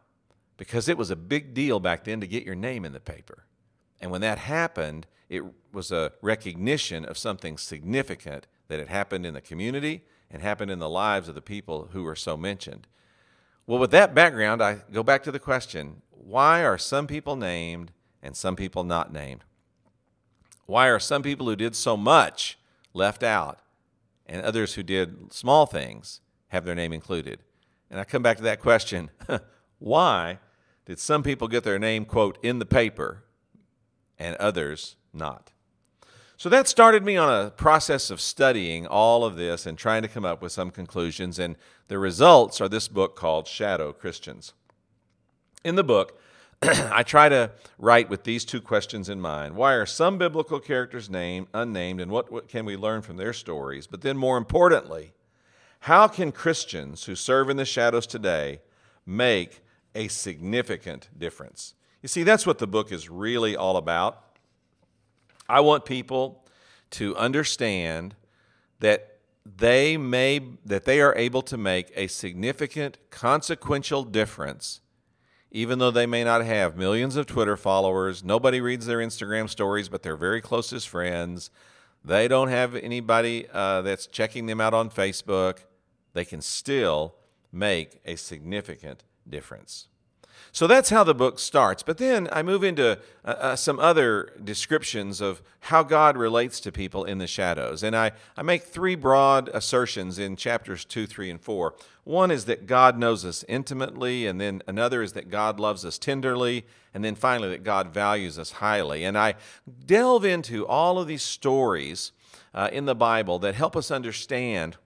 Because 0.56 0.88
it 0.88 0.96
was 0.96 1.10
a 1.10 1.16
big 1.16 1.54
deal 1.54 1.80
back 1.80 2.04
then 2.04 2.20
to 2.20 2.26
get 2.28 2.44
your 2.44 2.54
name 2.54 2.84
in 2.84 2.92
the 2.92 3.00
paper. 3.00 3.46
And 4.00 4.12
when 4.12 4.20
that 4.20 4.38
happened, 4.38 5.08
it 5.28 5.42
was 5.72 5.90
a 5.90 6.12
recognition 6.22 7.04
of 7.04 7.18
something 7.18 7.58
significant 7.58 8.46
that 8.68 8.78
had 8.78 8.88
happened 8.88 9.26
in 9.26 9.34
the 9.34 9.40
community 9.40 10.04
and 10.30 10.42
happened 10.42 10.70
in 10.70 10.78
the 10.78 10.88
lives 10.88 11.28
of 11.28 11.34
the 11.34 11.40
people 11.42 11.88
who 11.92 12.02
were 12.02 12.14
so 12.14 12.36
mentioned. 12.36 12.86
Well, 13.66 13.78
with 13.78 13.90
that 13.90 14.14
background, 14.14 14.62
I 14.62 14.78
go 14.92 15.02
back 15.02 15.22
to 15.24 15.32
the 15.32 15.38
question 15.38 16.02
why 16.10 16.62
are 16.62 16.78
some 16.78 17.06
people 17.06 17.36
named 17.36 17.92
and 18.22 18.36
some 18.36 18.56
people 18.56 18.84
not 18.84 19.12
named? 19.12 19.44
Why 20.66 20.88
are 20.88 20.98
some 20.98 21.22
people 21.22 21.46
who 21.46 21.56
did 21.56 21.74
so 21.74 21.96
much 21.96 22.58
left 22.92 23.22
out 23.22 23.60
and 24.26 24.42
others 24.42 24.74
who 24.74 24.82
did 24.82 25.32
small 25.32 25.64
things 25.64 26.20
have 26.48 26.66
their 26.66 26.74
name 26.74 26.92
included? 26.92 27.40
And 27.90 27.98
I 27.98 28.04
come 28.04 28.22
back 28.22 28.36
to 28.38 28.42
that 28.44 28.60
question 28.60 29.10
why 29.78 30.38
did 30.84 30.98
some 30.98 31.22
people 31.22 31.48
get 31.48 31.64
their 31.64 31.78
name, 31.78 32.04
quote, 32.04 32.38
in 32.42 32.58
the 32.58 32.66
paper 32.66 33.24
and 34.18 34.36
others 34.36 34.96
not? 35.12 35.52
So 36.36 36.48
that 36.48 36.68
started 36.68 37.02
me 37.02 37.16
on 37.16 37.46
a 37.46 37.50
process 37.50 38.10
of 38.10 38.20
studying 38.20 38.86
all 38.86 39.24
of 39.24 39.36
this 39.36 39.66
and 39.66 39.76
trying 39.76 40.02
to 40.02 40.08
come 40.08 40.24
up 40.24 40.40
with 40.40 40.52
some 40.52 40.70
conclusions. 40.70 41.38
And 41.40 41.56
the 41.88 41.98
results 41.98 42.60
are 42.60 42.68
this 42.68 42.86
book 42.86 43.16
called 43.16 43.48
Shadow 43.48 43.92
Christians. 43.92 44.52
In 45.64 45.74
the 45.74 45.82
book, 45.82 46.20
I 46.62 47.02
try 47.02 47.28
to 47.28 47.50
write 47.76 48.08
with 48.08 48.22
these 48.22 48.44
two 48.44 48.60
questions 48.60 49.08
in 49.08 49.20
mind. 49.20 49.56
Why 49.56 49.74
are 49.74 49.84
some 49.84 50.16
biblical 50.16 50.60
characters 50.60 51.10
named, 51.10 51.48
unnamed, 51.52 52.00
and 52.00 52.10
what, 52.10 52.30
what 52.30 52.48
can 52.48 52.64
we 52.64 52.76
learn 52.76 53.02
from 53.02 53.16
their 53.16 53.32
stories? 53.32 53.86
But 53.86 54.02
then, 54.02 54.16
more 54.16 54.36
importantly, 54.36 55.14
how 55.80 56.08
can 56.08 56.32
Christians 56.32 57.04
who 57.04 57.14
serve 57.14 57.50
in 57.50 57.56
the 57.56 57.64
shadows 57.64 58.06
today 58.06 58.60
make 59.06 59.60
a 59.94 60.08
significant 60.08 61.08
difference? 61.16 61.74
You 62.02 62.08
see, 62.08 62.22
that's 62.22 62.46
what 62.46 62.58
the 62.58 62.66
book 62.66 62.92
is 62.92 63.08
really 63.08 63.56
all 63.56 63.76
about. 63.76 64.24
I 65.48 65.60
want 65.60 65.84
people 65.84 66.44
to 66.90 67.16
understand 67.16 68.14
that 68.80 69.18
they 69.44 69.96
may 69.96 70.40
that 70.64 70.84
they 70.84 71.00
are 71.00 71.16
able 71.16 71.42
to 71.42 71.56
make 71.56 71.90
a 71.96 72.06
significant 72.06 72.98
consequential 73.10 74.04
difference 74.04 74.80
even 75.50 75.78
though 75.78 75.90
they 75.90 76.06
may 76.06 76.24
not 76.24 76.44
have 76.44 76.76
millions 76.76 77.16
of 77.16 77.26
Twitter 77.26 77.56
followers, 77.56 78.22
nobody 78.22 78.60
reads 78.60 78.86
their 78.86 78.98
Instagram 78.98 79.48
stories, 79.48 79.88
but 79.88 80.02
they're 80.02 80.16
very 80.16 80.40
closest 80.40 80.88
friends. 80.88 81.50
They 82.08 82.26
don't 82.26 82.48
have 82.48 82.74
anybody 82.74 83.46
uh, 83.52 83.82
that's 83.82 84.06
checking 84.06 84.46
them 84.46 84.62
out 84.62 84.72
on 84.72 84.88
Facebook. 84.88 85.58
They 86.14 86.24
can 86.24 86.40
still 86.40 87.14
make 87.52 88.00
a 88.06 88.16
significant 88.16 89.04
difference. 89.28 89.88
So 90.52 90.66
that's 90.66 90.90
how 90.90 91.04
the 91.04 91.14
book 91.14 91.38
starts. 91.38 91.82
But 91.82 91.98
then 91.98 92.28
I 92.32 92.42
move 92.42 92.64
into 92.64 92.98
uh, 93.24 93.28
uh, 93.28 93.56
some 93.56 93.78
other 93.78 94.32
descriptions 94.42 95.20
of 95.20 95.42
how 95.60 95.82
God 95.82 96.16
relates 96.16 96.60
to 96.60 96.72
people 96.72 97.04
in 97.04 97.18
the 97.18 97.26
shadows. 97.26 97.82
And 97.82 97.96
I, 97.96 98.12
I 98.36 98.42
make 98.42 98.62
three 98.62 98.94
broad 98.94 99.48
assertions 99.52 100.18
in 100.18 100.36
chapters 100.36 100.84
2, 100.84 101.06
3, 101.06 101.30
and 101.30 101.40
4. 101.40 101.74
One 102.04 102.30
is 102.30 102.46
that 102.46 102.66
God 102.66 102.98
knows 102.98 103.24
us 103.24 103.44
intimately, 103.48 104.26
and 104.26 104.40
then 104.40 104.62
another 104.66 105.02
is 105.02 105.12
that 105.12 105.30
God 105.30 105.60
loves 105.60 105.84
us 105.84 105.98
tenderly, 105.98 106.64
and 106.94 107.04
then 107.04 107.14
finally 107.14 107.50
that 107.50 107.64
God 107.64 107.92
values 107.92 108.38
us 108.38 108.52
highly. 108.52 109.04
And 109.04 109.18
I 109.18 109.34
delve 109.84 110.24
into 110.24 110.66
all 110.66 110.98
of 110.98 111.06
these 111.06 111.22
stories 111.22 112.12
uh, 112.54 112.70
in 112.72 112.86
the 112.86 112.94
Bible 112.94 113.38
that 113.40 113.54
help 113.54 113.76
us 113.76 113.90
understand 113.90 114.76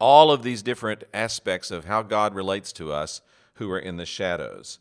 all 0.00 0.30
of 0.30 0.42
these 0.42 0.62
different 0.62 1.04
aspects 1.14 1.70
of 1.70 1.84
how 1.84 2.02
God 2.02 2.34
relates 2.34 2.72
to 2.74 2.92
us 2.92 3.20
who 3.56 3.70
are 3.70 3.78
in 3.78 3.96
the 3.96 4.06
shadows. 4.06 4.78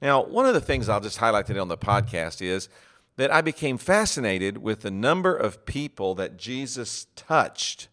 Now, 0.00 0.22
one 0.22 0.46
of 0.46 0.54
the 0.54 0.60
things 0.60 0.88
I'll 0.88 1.00
just 1.00 1.18
highlight 1.18 1.46
today 1.46 1.58
on 1.58 1.68
the 1.68 1.78
podcast 1.78 2.42
is 2.42 2.68
that 3.16 3.32
I 3.32 3.40
became 3.40 3.78
fascinated 3.78 4.58
with 4.58 4.82
the 4.82 4.90
number 4.90 5.34
of 5.34 5.64
people 5.64 6.14
that 6.16 6.36
Jesus 6.36 7.06
touched 7.16 7.88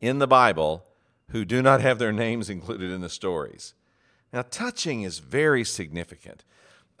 in 0.00 0.18
the 0.18 0.28
Bible 0.28 0.86
who 1.30 1.44
do 1.44 1.60
not 1.62 1.80
have 1.80 1.98
their 1.98 2.12
names 2.12 2.48
included 2.48 2.90
in 2.90 3.00
the 3.00 3.08
stories. 3.08 3.74
Now, 4.32 4.42
touching 4.42 5.02
is 5.02 5.18
very 5.18 5.64
significant. 5.64 6.44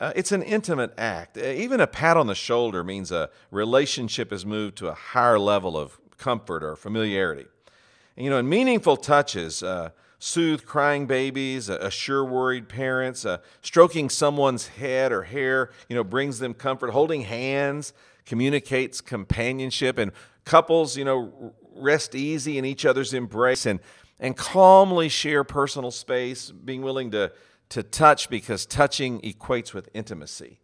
Uh, 0.00 0.12
it's 0.16 0.32
an 0.32 0.42
intimate 0.42 0.92
act. 0.98 1.36
Uh, 1.36 1.44
even 1.44 1.80
a 1.80 1.86
pat 1.86 2.16
on 2.16 2.26
the 2.26 2.34
shoulder 2.34 2.82
means 2.82 3.12
a 3.12 3.30
relationship 3.50 4.30
has 4.30 4.46
moved 4.46 4.76
to 4.78 4.88
a 4.88 4.94
higher 4.94 5.38
level 5.38 5.76
of 5.76 6.00
comfort 6.16 6.64
or 6.64 6.74
familiarity. 6.74 7.46
And, 8.16 8.24
you 8.24 8.30
know, 8.30 8.38
in 8.38 8.48
meaningful 8.48 8.96
touches, 8.96 9.62
uh, 9.62 9.90
soothe 10.20 10.64
crying 10.66 11.06
babies, 11.06 11.68
assure 11.68 12.24
worried 12.24 12.68
parents, 12.68 13.24
uh, 13.24 13.38
stroking 13.62 14.08
someone's 14.08 14.68
head 14.68 15.10
or 15.10 15.22
hair, 15.22 15.70
you 15.88 15.96
know, 15.96 16.04
brings 16.04 16.38
them 16.38 16.54
comfort. 16.54 16.90
Holding 16.90 17.22
hands 17.22 17.92
communicates 18.26 19.00
companionship, 19.00 19.98
and 19.98 20.12
couples, 20.44 20.96
you 20.96 21.04
know, 21.04 21.54
rest 21.74 22.14
easy 22.14 22.58
in 22.58 22.64
each 22.64 22.84
other's 22.84 23.12
embrace 23.12 23.66
and 23.66 23.80
and 24.22 24.36
calmly 24.36 25.08
share 25.08 25.42
personal 25.42 25.90
space, 25.90 26.50
being 26.50 26.82
willing 26.82 27.10
to 27.10 27.32
to 27.70 27.82
touch 27.82 28.28
because 28.28 28.66
touching 28.66 29.20
equates 29.22 29.72
with 29.72 29.88
intimacy. 29.94 30.60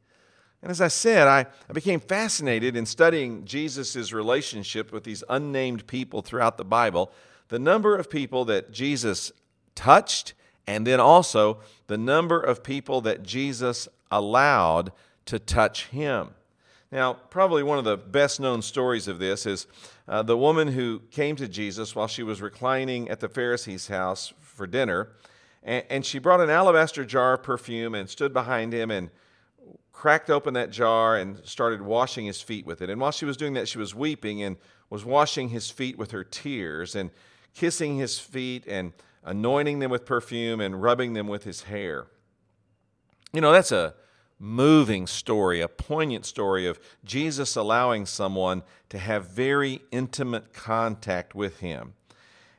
And 0.60 0.70
as 0.70 0.80
I 0.80 0.88
said, 0.88 1.28
I, 1.28 1.46
I 1.68 1.72
became 1.72 2.00
fascinated 2.00 2.76
in 2.76 2.84
studying 2.84 3.44
Jesus' 3.44 4.12
relationship 4.12 4.92
with 4.92 5.04
these 5.04 5.22
unnamed 5.28 5.86
people 5.86 6.20
throughout 6.22 6.58
the 6.58 6.64
Bible. 6.64 7.12
The 7.48 7.58
number 7.60 7.96
of 7.96 8.10
people 8.10 8.44
that 8.46 8.72
Jesus 8.72 9.30
touched, 9.76 10.34
and 10.66 10.84
then 10.84 10.98
also 10.98 11.58
the 11.86 11.96
number 11.96 12.40
of 12.40 12.64
people 12.64 13.00
that 13.02 13.22
Jesus 13.22 13.86
allowed 14.10 14.90
to 15.26 15.38
touch 15.38 15.86
him. 15.86 16.30
Now, 16.90 17.14
probably 17.14 17.62
one 17.62 17.78
of 17.78 17.84
the 17.84 17.96
best 17.96 18.40
known 18.40 18.62
stories 18.62 19.06
of 19.06 19.18
this 19.18 19.46
is 19.46 19.66
uh, 20.08 20.22
the 20.22 20.36
woman 20.36 20.68
who 20.68 21.02
came 21.10 21.36
to 21.36 21.48
Jesus 21.48 21.94
while 21.94 22.06
she 22.06 22.22
was 22.22 22.40
reclining 22.40 23.08
at 23.08 23.20
the 23.20 23.28
Pharisee's 23.28 23.88
house 23.88 24.32
for 24.40 24.66
dinner, 24.66 25.10
and, 25.62 25.84
and 25.90 26.06
she 26.06 26.18
brought 26.18 26.40
an 26.40 26.50
alabaster 26.50 27.04
jar 27.04 27.34
of 27.34 27.42
perfume 27.42 27.94
and 27.94 28.08
stood 28.08 28.32
behind 28.32 28.72
him 28.72 28.90
and 28.90 29.10
cracked 29.92 30.30
open 30.30 30.54
that 30.54 30.70
jar 30.70 31.16
and 31.16 31.40
started 31.44 31.82
washing 31.82 32.26
his 32.26 32.40
feet 32.40 32.66
with 32.66 32.82
it. 32.82 32.90
And 32.90 33.00
while 33.00 33.10
she 33.10 33.24
was 33.24 33.36
doing 33.36 33.54
that, 33.54 33.66
she 33.66 33.78
was 33.78 33.94
weeping 33.94 34.42
and 34.42 34.56
was 34.90 35.04
washing 35.04 35.48
his 35.48 35.70
feet 35.70 35.98
with 35.98 36.10
her 36.10 36.22
tears 36.22 36.94
and 36.94 37.10
kissing 37.54 37.96
his 37.96 38.18
feet 38.18 38.64
and 38.66 38.92
anointing 39.26 39.80
them 39.80 39.90
with 39.90 40.06
perfume 40.06 40.60
and 40.60 40.80
rubbing 40.80 41.12
them 41.12 41.26
with 41.26 41.44
his 41.44 41.64
hair. 41.64 42.06
You 43.32 43.40
know, 43.42 43.52
that's 43.52 43.72
a 43.72 43.94
moving 44.38 45.06
story, 45.06 45.60
a 45.60 45.68
poignant 45.68 46.24
story 46.24 46.66
of 46.66 46.78
Jesus 47.04 47.56
allowing 47.56 48.06
someone 48.06 48.62
to 48.88 48.98
have 48.98 49.28
very 49.28 49.82
intimate 49.90 50.52
contact 50.52 51.34
with 51.34 51.60
him. 51.60 51.94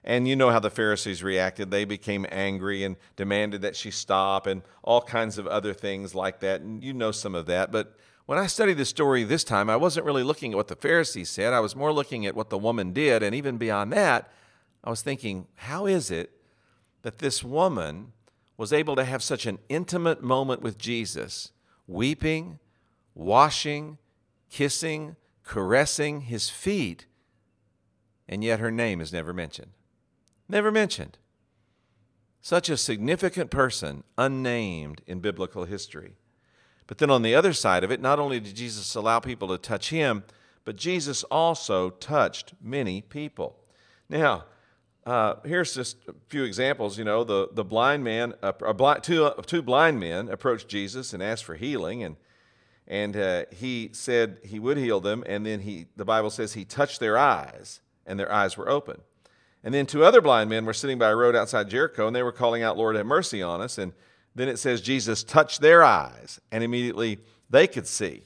And 0.04 0.28
you 0.28 0.36
know 0.36 0.52
how 0.52 0.60
the 0.60 0.70
Pharisees 0.70 1.24
reacted. 1.24 1.72
They 1.72 1.86
became 1.86 2.26
angry 2.32 2.84
and 2.84 2.96
demanded 3.16 3.62
that 3.62 3.76
she 3.76 3.92
stop 3.92 4.48
and 4.48 4.62
all 4.84 5.02
kinds 5.02 5.38
of 5.38 5.48
other 5.48 5.74
things 5.74 6.16
like 6.16 6.40
that. 6.40 6.62
And 6.62 6.84
you 6.84 6.94
know 6.94 7.12
some 7.12 7.36
of 7.36 7.46
that. 7.48 7.72
But 7.72 7.98
when 8.26 8.38
I 8.38 8.48
studied 8.48 8.78
the 8.78 8.86
story 8.86 9.24
this 9.24 9.44
time, 9.44 9.70
I 9.70 9.76
wasn't 9.76 10.06
really 10.06 10.24
looking 10.24 10.54
at 10.54 10.58
what 10.58 10.70
the 10.70 10.76
Pharisees 10.76 11.30
said. 11.30 11.54
I 11.54 11.60
was 11.60 11.76
more 11.76 11.92
looking 11.92 12.26
at 12.26 12.36
what 12.36 12.50
the 12.50 12.58
woman 12.58 12.94
did. 12.94 13.22
And 13.22 13.36
even 13.36 13.58
beyond 13.58 13.92
that, 13.94 14.32
I 14.84 14.90
was 14.90 15.02
thinking, 15.02 15.48
how 15.56 15.86
is 15.86 16.10
it 16.10 16.32
that 17.02 17.20
this 17.20 17.44
woman 17.44 18.14
was 18.58 18.74
able 18.74 18.96
to 18.96 19.06
have 19.06 19.22
such 19.22 19.46
an 19.46 19.60
intimate 19.70 20.24
moment 20.24 20.62
with 20.62 20.78
Jesus, 20.78 21.52
weeping, 21.88 22.60
washing, 23.14 23.98
kissing, 24.50 25.16
caressing 25.44 26.22
his 26.22 26.50
feet, 26.50 27.06
and 28.28 28.44
yet 28.44 28.60
her 28.60 28.72
name 28.72 29.00
is 29.00 29.14
never 29.14 29.34
mentioned. 29.34 29.72
Never 30.50 30.72
mentioned. 30.72 31.18
Such 32.42 32.70
a 32.70 32.78
significant 32.78 33.52
person, 33.52 34.04
unnamed 34.18 35.02
in 35.06 35.20
biblical 35.20 35.66
history. 35.66 36.16
But 36.88 36.98
then 36.98 37.10
on 37.10 37.22
the 37.22 37.36
other 37.36 37.54
side 37.54 37.84
of 37.84 37.92
it, 37.92 38.02
not 38.02 38.20
only 38.20 38.40
did 38.40 38.56
Jesus 38.56 38.96
allow 38.96 39.20
people 39.20 39.50
to 39.50 39.58
touch 39.58 39.90
him, 39.90 40.24
but 40.64 40.76
Jesus 40.76 41.24
also 41.26 41.90
touched 41.90 42.54
many 42.62 43.02
people. 43.02 43.58
Now, 44.10 44.46
uh, 45.08 45.40
here's 45.46 45.74
just 45.74 45.98
a 46.10 46.14
few 46.28 46.44
examples. 46.44 46.98
You 46.98 47.06
know, 47.06 47.24
the, 47.24 47.48
the 47.54 47.64
blind 47.64 48.04
man, 48.04 48.34
uh, 48.44 48.52
blind, 48.52 49.04
two, 49.04 49.24
uh, 49.24 49.42
two 49.42 49.62
blind 49.62 50.02
men 50.02 50.28
approached 50.28 50.68
Jesus 50.68 51.14
and 51.14 51.24
asked 51.24 51.46
for 51.46 51.56
healing, 51.56 52.04
and, 52.04 52.18
and 52.88 53.16
uh, 53.16 53.46
he 53.56 53.90
said 53.94 54.40
he 54.44 54.60
would 54.60 54.76
heal 54.78 55.00
them. 55.00 55.24
And 55.26 55.46
then 55.46 55.62
he, 55.62 55.86
the 55.96 56.04
Bible 56.04 56.30
says 56.30 56.54
he 56.54 56.66
touched 56.66 57.00
their 57.00 57.18
eyes, 57.18 57.80
and 58.06 58.20
their 58.20 58.30
eyes 58.30 58.58
were 58.58 58.68
open. 58.68 59.00
And 59.64 59.74
then 59.74 59.86
two 59.86 60.04
other 60.04 60.20
blind 60.20 60.50
men 60.50 60.66
were 60.66 60.74
sitting 60.74 61.00
by 61.00 61.10
a 61.10 61.16
road 61.16 61.38
outside 61.38 61.70
Jericho, 61.70 62.06
and 62.06 62.16
they 62.16 62.24
were 62.24 62.34
calling 62.34 62.62
out, 62.62 62.78
Lord, 62.78 62.98
have 62.98 63.06
mercy 63.06 63.42
on 63.42 63.62
us. 63.62 63.78
And 63.78 63.94
then 64.36 64.50
it 64.50 64.60
says 64.60 64.82
Jesus 64.82 65.24
touched 65.24 65.62
their 65.62 65.86
eyes, 65.86 66.42
and 66.52 66.66
immediately 66.66 67.20
they 67.50 67.66
could 67.66 67.88
see. 67.88 68.24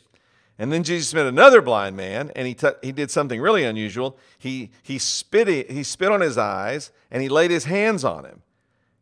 And 0.60 0.72
then 0.72 0.84
Jesus 0.84 1.14
met 1.14 1.26
another 1.26 1.62
blind 1.62 1.98
man, 1.98 2.32
and 2.36 2.48
he, 2.48 2.54
t- 2.54 2.68
he 2.84 2.92
did 2.92 3.10
something 3.10 3.42
really 3.42 3.64
unusual. 3.64 4.18
He, 4.38 4.72
he, 4.84 5.00
spit, 5.00 5.72
he 5.72 5.84
spit 5.84 6.12
on 6.12 6.22
his 6.22 6.38
eyes, 6.38 6.92
and 7.10 7.24
he 7.24 7.30
laid 7.30 7.50
his 7.50 7.66
hands 7.66 8.04
on 8.04 8.26
him. 8.26 8.42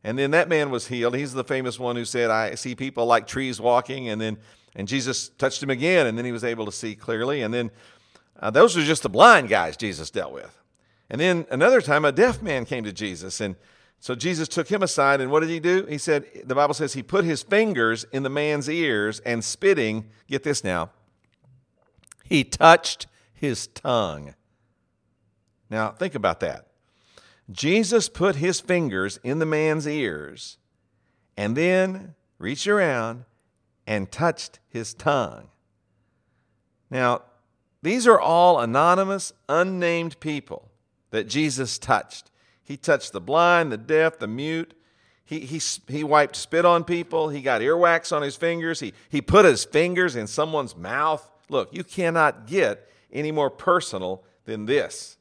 And 0.04 0.18
then 0.18 0.32
that 0.32 0.48
man 0.48 0.70
was 0.70 0.88
healed. 0.88 1.16
He's 1.16 1.34
the 1.34 1.44
famous 1.44 1.78
one 1.78 1.98
who 1.98 2.06
said, 2.06 2.30
I 2.30 2.56
see 2.56 2.76
people 2.76 3.06
like 3.06 3.28
trees 3.28 3.60
walking. 3.60 4.08
And 4.08 4.22
then 4.22 4.38
and 4.76 4.88
Jesus 4.88 5.30
touched 5.30 5.62
him 5.62 5.70
again, 5.70 6.08
and 6.08 6.18
then 6.18 6.26
he 6.26 6.32
was 6.32 6.44
able 6.44 6.66
to 6.66 6.72
see 6.72 6.96
clearly. 6.96 7.42
And 7.42 7.54
then 7.54 7.72
uh, 8.40 8.50
those 8.50 8.76
were 8.76 8.84
just 8.84 9.04
the 9.04 9.10
blind 9.10 9.50
guys 9.50 9.76
Jesus 9.76 10.10
dealt 10.10 10.34
with. 10.34 10.58
And 11.10 11.20
then 11.20 11.46
another 11.50 11.82
time, 11.82 12.06
a 12.06 12.12
deaf 12.12 12.42
man 12.42 12.66
came 12.66 12.84
to 12.84 12.94
Jesus. 12.94 13.42
And 13.42 13.56
so 14.00 14.16
Jesus 14.16 14.48
took 14.48 14.70
him 14.70 14.84
aside, 14.84 15.22
and 15.22 15.32
what 15.32 15.42
did 15.42 15.50
he 15.50 15.60
do? 15.60 15.86
He 15.88 15.98
said, 15.98 16.26
the 16.46 16.56
Bible 16.56 16.74
says 16.74 16.94
he 16.94 17.04
put 17.04 17.26
his 17.26 17.42
fingers 17.42 18.06
in 18.12 18.24
the 18.24 18.30
man's 18.30 18.70
ears 18.70 19.20
and 19.22 19.44
spitting, 19.44 20.10
get 20.28 20.44
this 20.44 20.64
now, 20.64 20.92
he 22.30 22.44
touched 22.44 23.08
his 23.34 23.68
tongue. 23.68 24.36
Now, 25.70 25.90
think 25.90 26.16
about 26.16 26.40
that. 26.42 26.68
Jesus 27.52 28.08
put 28.08 28.36
his 28.36 28.60
fingers 28.60 29.20
in 29.24 29.40
the 29.40 29.46
man's 29.46 29.88
ears 29.88 30.58
and 31.36 31.56
then 31.56 32.14
reached 32.38 32.68
around 32.68 33.26
and 33.88 34.12
touched 34.12 34.60
his 34.68 34.94
tongue. 34.94 35.50
Now, 36.92 37.24
these 37.82 38.08
are 38.08 38.20
all 38.20 38.60
anonymous, 38.60 39.34
unnamed 39.48 40.20
people 40.20 40.70
that 41.12 41.28
Jesus 41.28 41.80
touched. 41.80 42.30
He 42.64 42.78
touched 42.78 43.14
the 43.14 43.22
blind, 43.22 43.72
the 43.72 43.78
deaf, 43.78 44.20
the 44.20 44.28
mute. 44.28 44.76
He, 45.26 45.40
he, 45.40 45.62
he 45.88 46.04
wiped 46.04 46.36
spit 46.36 46.66
on 46.66 46.84
people. 46.84 47.30
He 47.30 47.42
got 47.42 47.62
earwax 47.62 48.16
on 48.16 48.22
his 48.22 48.36
fingers. 48.36 48.80
He, 48.80 48.94
he 49.10 49.22
put 49.22 49.46
his 49.46 49.66
fingers 49.66 50.16
in 50.16 50.28
someone's 50.28 50.76
mouth. 50.76 51.32
Look, 51.50 51.70
you 51.74 51.84
cannot 51.84 52.48
get 52.48 52.88
any 53.12 53.32
more 53.32 53.50
personal 53.50 54.24
than 54.46 54.66
this. 54.66 55.18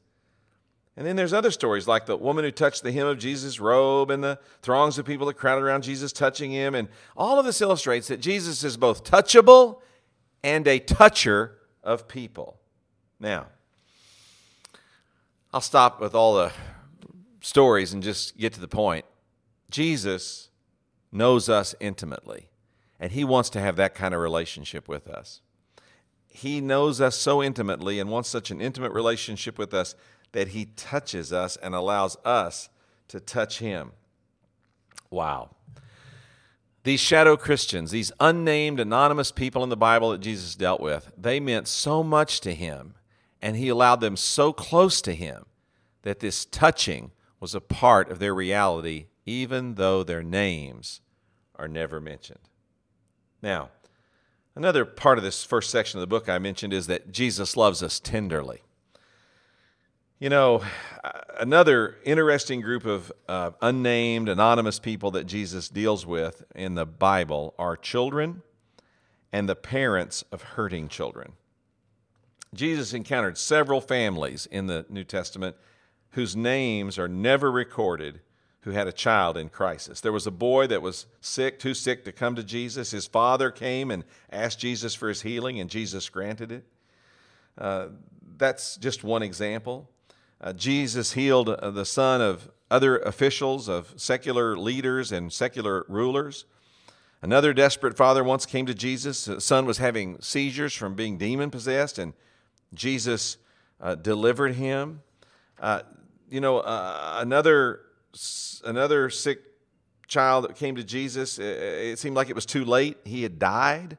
And 0.95 1.07
then 1.07 1.15
there's 1.15 1.33
other 1.33 1.51
stories 1.51 1.87
like 1.87 2.05
the 2.05 2.17
woman 2.17 2.43
who 2.43 2.51
touched 2.51 2.83
the 2.83 2.91
hem 2.91 3.07
of 3.07 3.17
Jesus' 3.17 3.59
robe 3.59 4.11
and 4.11 4.21
the 4.21 4.37
throngs 4.61 4.97
of 4.97 5.05
people 5.05 5.27
that 5.27 5.35
crowded 5.35 5.63
around 5.63 5.83
Jesus 5.83 6.11
touching 6.11 6.51
him. 6.51 6.75
And 6.75 6.89
all 7.15 7.39
of 7.39 7.45
this 7.45 7.61
illustrates 7.61 8.09
that 8.09 8.19
Jesus 8.19 8.63
is 8.63 8.75
both 8.75 9.05
touchable 9.05 9.79
and 10.43 10.67
a 10.67 10.79
toucher 10.79 11.57
of 11.83 12.07
people. 12.07 12.59
Now, 13.19 13.47
I'll 15.53 15.61
stop 15.61 16.01
with 16.01 16.13
all 16.13 16.35
the 16.35 16.51
stories 17.41 17.93
and 17.93 18.03
just 18.03 18.37
get 18.37 18.53
to 18.53 18.59
the 18.59 18.67
point. 18.67 19.05
Jesus 19.69 20.49
knows 21.11 21.47
us 21.47 21.73
intimately, 21.79 22.49
and 22.99 23.11
he 23.11 23.23
wants 23.23 23.49
to 23.51 23.59
have 23.59 23.77
that 23.77 23.95
kind 23.95 24.13
of 24.13 24.19
relationship 24.19 24.87
with 24.87 25.07
us. 25.07 25.41
He 26.29 26.61
knows 26.61 27.01
us 27.01 27.15
so 27.15 27.43
intimately 27.43 27.99
and 27.99 28.09
wants 28.09 28.29
such 28.29 28.51
an 28.51 28.61
intimate 28.61 28.91
relationship 28.91 29.57
with 29.57 29.73
us 29.73 29.95
that 30.31 30.49
he 30.49 30.65
touches 30.65 31.33
us 31.33 31.57
and 31.57 31.75
allows 31.75 32.15
us 32.23 32.69
to 33.09 33.19
touch 33.19 33.59
him. 33.59 33.91
Wow. 35.09 35.49
These 36.83 36.99
shadow 36.99 37.35
Christians, 37.35 37.91
these 37.91 38.11
unnamed, 38.19 38.79
anonymous 38.79 39.31
people 39.31 39.63
in 39.63 39.69
the 39.69 39.75
Bible 39.75 40.11
that 40.11 40.21
Jesus 40.21 40.55
dealt 40.55 40.79
with, 40.79 41.11
they 41.17 41.39
meant 41.39 41.67
so 41.67 42.03
much 42.03 42.39
to 42.41 42.53
him, 42.53 42.93
and 43.41 43.57
he 43.57 43.67
allowed 43.67 43.99
them 43.99 44.15
so 44.15 44.53
close 44.53 45.01
to 45.01 45.13
him 45.13 45.45
that 46.03 46.19
this 46.19 46.45
touching 46.45 47.11
was 47.39 47.53
a 47.53 47.61
part 47.61 48.09
of 48.09 48.19
their 48.19 48.33
reality 48.33 49.07
even 49.29 49.75
though 49.75 50.03
their 50.03 50.23
names 50.23 51.01
are 51.55 51.67
never 51.67 51.99
mentioned. 51.99 52.49
Now, 53.41 53.69
another 54.59 54.83
part 54.83 55.17
of 55.17 55.23
this 55.23 55.41
first 55.41 55.69
section 55.69 55.99
of 55.99 56.01
the 56.01 56.07
book 56.07 56.27
I 56.27 56.37
mentioned 56.37 56.73
is 56.73 56.87
that 56.87 57.13
Jesus 57.13 57.55
loves 57.55 57.81
us 57.81 57.97
tenderly. 57.97 58.61
You 60.19 60.27
know, 60.27 60.61
another 61.39 61.95
interesting 62.03 62.59
group 62.59 62.85
of 62.85 63.09
uh, 63.29 63.51
unnamed, 63.61 64.27
anonymous 64.27 64.77
people 64.77 65.11
that 65.11 65.27
Jesus 65.27 65.69
deals 65.69 66.05
with 66.05 66.43
in 66.53 66.75
the 66.75 66.85
Bible 66.85 67.53
are 67.57 67.77
children 67.77 68.41
and 69.31 69.47
the 69.47 69.55
parents 69.55 70.25
of 70.29 70.41
hurting 70.41 70.89
children. 70.89 71.31
Jesus 72.53 72.93
encountered 72.93 73.37
several 73.37 73.79
families 73.79 74.45
in 74.45 74.67
the 74.67 74.85
New 74.89 75.05
Testament 75.05 75.55
whose 76.11 76.35
names 76.35 76.99
are 76.99 77.07
never 77.07 77.49
recorded 77.49 78.19
who 78.61 78.71
had 78.71 78.87
a 78.87 78.91
child 78.91 79.37
in 79.37 79.49
crisis. 79.49 80.01
There 80.01 80.11
was 80.11 80.27
a 80.27 80.31
boy 80.31 80.67
that 80.67 80.81
was 80.81 81.05
sick, 81.21 81.59
too 81.59 81.73
sick 81.73 82.03
to 82.05 82.11
come 82.11 82.35
to 82.35 82.43
Jesus. 82.43 82.91
His 82.91 83.07
father 83.07 83.51
came 83.51 83.89
and 83.89 84.03
asked 84.31 84.59
Jesus 84.59 84.93
for 84.93 85.07
his 85.07 85.21
healing, 85.21 85.59
and 85.59 85.69
Jesus 85.69 86.09
granted 86.09 86.51
it. 86.51 86.65
Uh, 87.57 87.87
that's 88.37 88.75
just 88.77 89.03
one 89.03 89.23
example. 89.23 89.89
Uh, 90.41 90.53
Jesus 90.53 91.13
healed 91.13 91.49
uh, 91.49 91.71
the 91.71 91.85
son 91.85 92.21
of 92.21 92.49
other 92.69 92.97
officials, 92.99 93.67
of 93.67 93.93
secular 93.95 94.57
leaders 94.57 95.11
and 95.11 95.31
secular 95.31 95.85
rulers. 95.87 96.45
Another 97.21 97.53
desperate 97.53 97.97
father 97.97 98.23
once 98.23 98.45
came 98.45 98.65
to 98.65 98.73
Jesus. 98.73 99.25
The 99.25 99.41
son 99.41 99.65
was 99.65 99.77
having 99.77 100.21
seizures 100.21 100.73
from 100.73 100.95
being 100.95 101.17
demon 101.17 101.49
possessed, 101.51 101.97
and 101.97 102.13
Jesus 102.73 103.37
uh, 103.81 103.95
delivered 103.95 104.55
him. 104.55 105.01
Uh, 105.59 105.81
you 106.29 106.39
know, 106.39 106.59
uh, 106.59 107.17
another 107.19 107.81
another 108.63 109.09
sick 109.09 109.39
child 110.07 110.45
that 110.45 110.55
came 110.55 110.75
to 110.75 110.83
Jesus. 110.83 111.39
It 111.39 111.99
seemed 111.99 112.15
like 112.15 112.29
it 112.29 112.35
was 112.35 112.45
too 112.45 112.65
late. 112.65 112.97
He 113.05 113.23
had 113.23 113.39
died. 113.39 113.97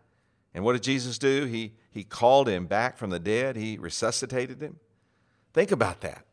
And 0.55 0.65
what 0.65 0.73
did 0.73 0.83
Jesus 0.83 1.19
do? 1.19 1.45
He, 1.45 1.73
he 1.91 2.05
called 2.05 2.49
him 2.49 2.67
back 2.67 2.97
from 2.97 3.11
the 3.11 3.21
dead, 3.21 3.57
he 3.57 3.79
resuscitated 3.79 4.61
him. 4.61 4.79
Think 5.53 5.71
about 5.71 6.01
that. 6.01 6.25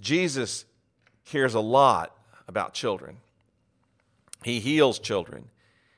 Jesus 0.00 0.64
cares 1.24 1.54
a 1.54 1.60
lot 1.60 2.16
about 2.48 2.74
children. 2.74 3.18
He 4.42 4.60
heals 4.60 4.98
children, 4.98 5.48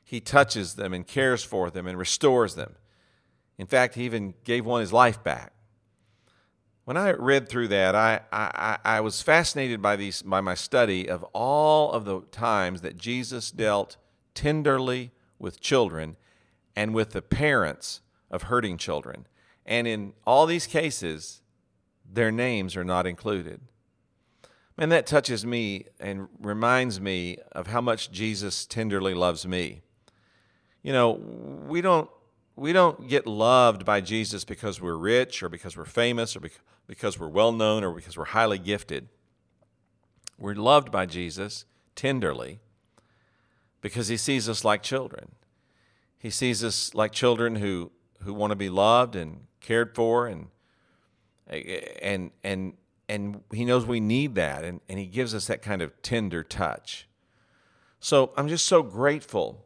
he 0.04 0.20
touches 0.20 0.74
them 0.74 0.94
and 0.94 1.06
cares 1.06 1.44
for 1.44 1.70
them 1.70 1.86
and 1.86 1.98
restores 1.98 2.54
them. 2.54 2.74
In 3.58 3.66
fact, 3.66 3.94
he 3.94 4.04
even 4.04 4.34
gave 4.44 4.64
one 4.64 4.80
his 4.80 4.92
life 4.92 5.22
back 5.22 5.52
when 6.88 6.96
I 6.96 7.12
read 7.12 7.50
through 7.50 7.68
that, 7.68 7.94
I, 7.94 8.20
I, 8.32 8.78
I 8.82 9.00
was 9.02 9.20
fascinated 9.20 9.82
by, 9.82 9.94
these, 9.96 10.22
by 10.22 10.40
my 10.40 10.54
study 10.54 11.06
of 11.06 11.22
all 11.34 11.92
of 11.92 12.06
the 12.06 12.22
times 12.30 12.80
that 12.80 12.96
Jesus 12.96 13.50
dealt 13.50 13.98
tenderly 14.32 15.10
with 15.38 15.60
children 15.60 16.16
and 16.74 16.94
with 16.94 17.10
the 17.10 17.20
parents 17.20 18.00
of 18.30 18.44
hurting 18.44 18.78
children. 18.78 19.26
And 19.66 19.86
in 19.86 20.14
all 20.26 20.46
these 20.46 20.66
cases, 20.66 21.42
their 22.10 22.32
names 22.32 22.74
are 22.74 22.84
not 22.84 23.06
included. 23.06 23.60
Man, 24.78 24.88
that 24.88 25.06
touches 25.06 25.44
me 25.44 25.84
and 26.00 26.28
reminds 26.40 27.02
me 27.02 27.36
of 27.52 27.66
how 27.66 27.82
much 27.82 28.10
Jesus 28.10 28.64
tenderly 28.64 29.12
loves 29.12 29.46
me. 29.46 29.82
You 30.82 30.94
know, 30.94 31.10
we 31.68 31.82
don't 31.82 32.08
we 32.58 32.72
don't 32.72 33.06
get 33.06 33.26
loved 33.26 33.84
by 33.84 34.00
Jesus 34.00 34.44
because 34.44 34.80
we're 34.80 34.96
rich 34.96 35.42
or 35.42 35.48
because 35.48 35.76
we're 35.76 35.84
famous 35.84 36.36
or 36.36 36.40
because 36.88 37.18
we're 37.18 37.28
well 37.28 37.52
known 37.52 37.84
or 37.84 37.92
because 37.92 38.16
we're 38.16 38.24
highly 38.24 38.58
gifted. 38.58 39.08
We're 40.36 40.54
loved 40.54 40.90
by 40.90 41.06
Jesus 41.06 41.64
tenderly 41.94 42.58
because 43.80 44.08
he 44.08 44.16
sees 44.16 44.48
us 44.48 44.64
like 44.64 44.82
children. 44.82 45.32
He 46.18 46.30
sees 46.30 46.64
us 46.64 46.94
like 46.94 47.12
children 47.12 47.56
who, 47.56 47.92
who 48.22 48.34
want 48.34 48.50
to 48.50 48.56
be 48.56 48.68
loved 48.68 49.14
and 49.14 49.46
cared 49.60 49.94
for 49.94 50.26
and 50.26 50.48
and 51.48 52.30
and 52.44 52.74
and 53.08 53.40
he 53.52 53.64
knows 53.64 53.86
we 53.86 54.00
need 54.00 54.34
that 54.34 54.64
and, 54.64 54.80
and 54.88 54.98
he 54.98 55.06
gives 55.06 55.34
us 55.34 55.46
that 55.46 55.62
kind 55.62 55.80
of 55.80 56.02
tender 56.02 56.42
touch. 56.42 57.08
So 58.00 58.32
I'm 58.36 58.48
just 58.48 58.66
so 58.66 58.82
grateful 58.82 59.64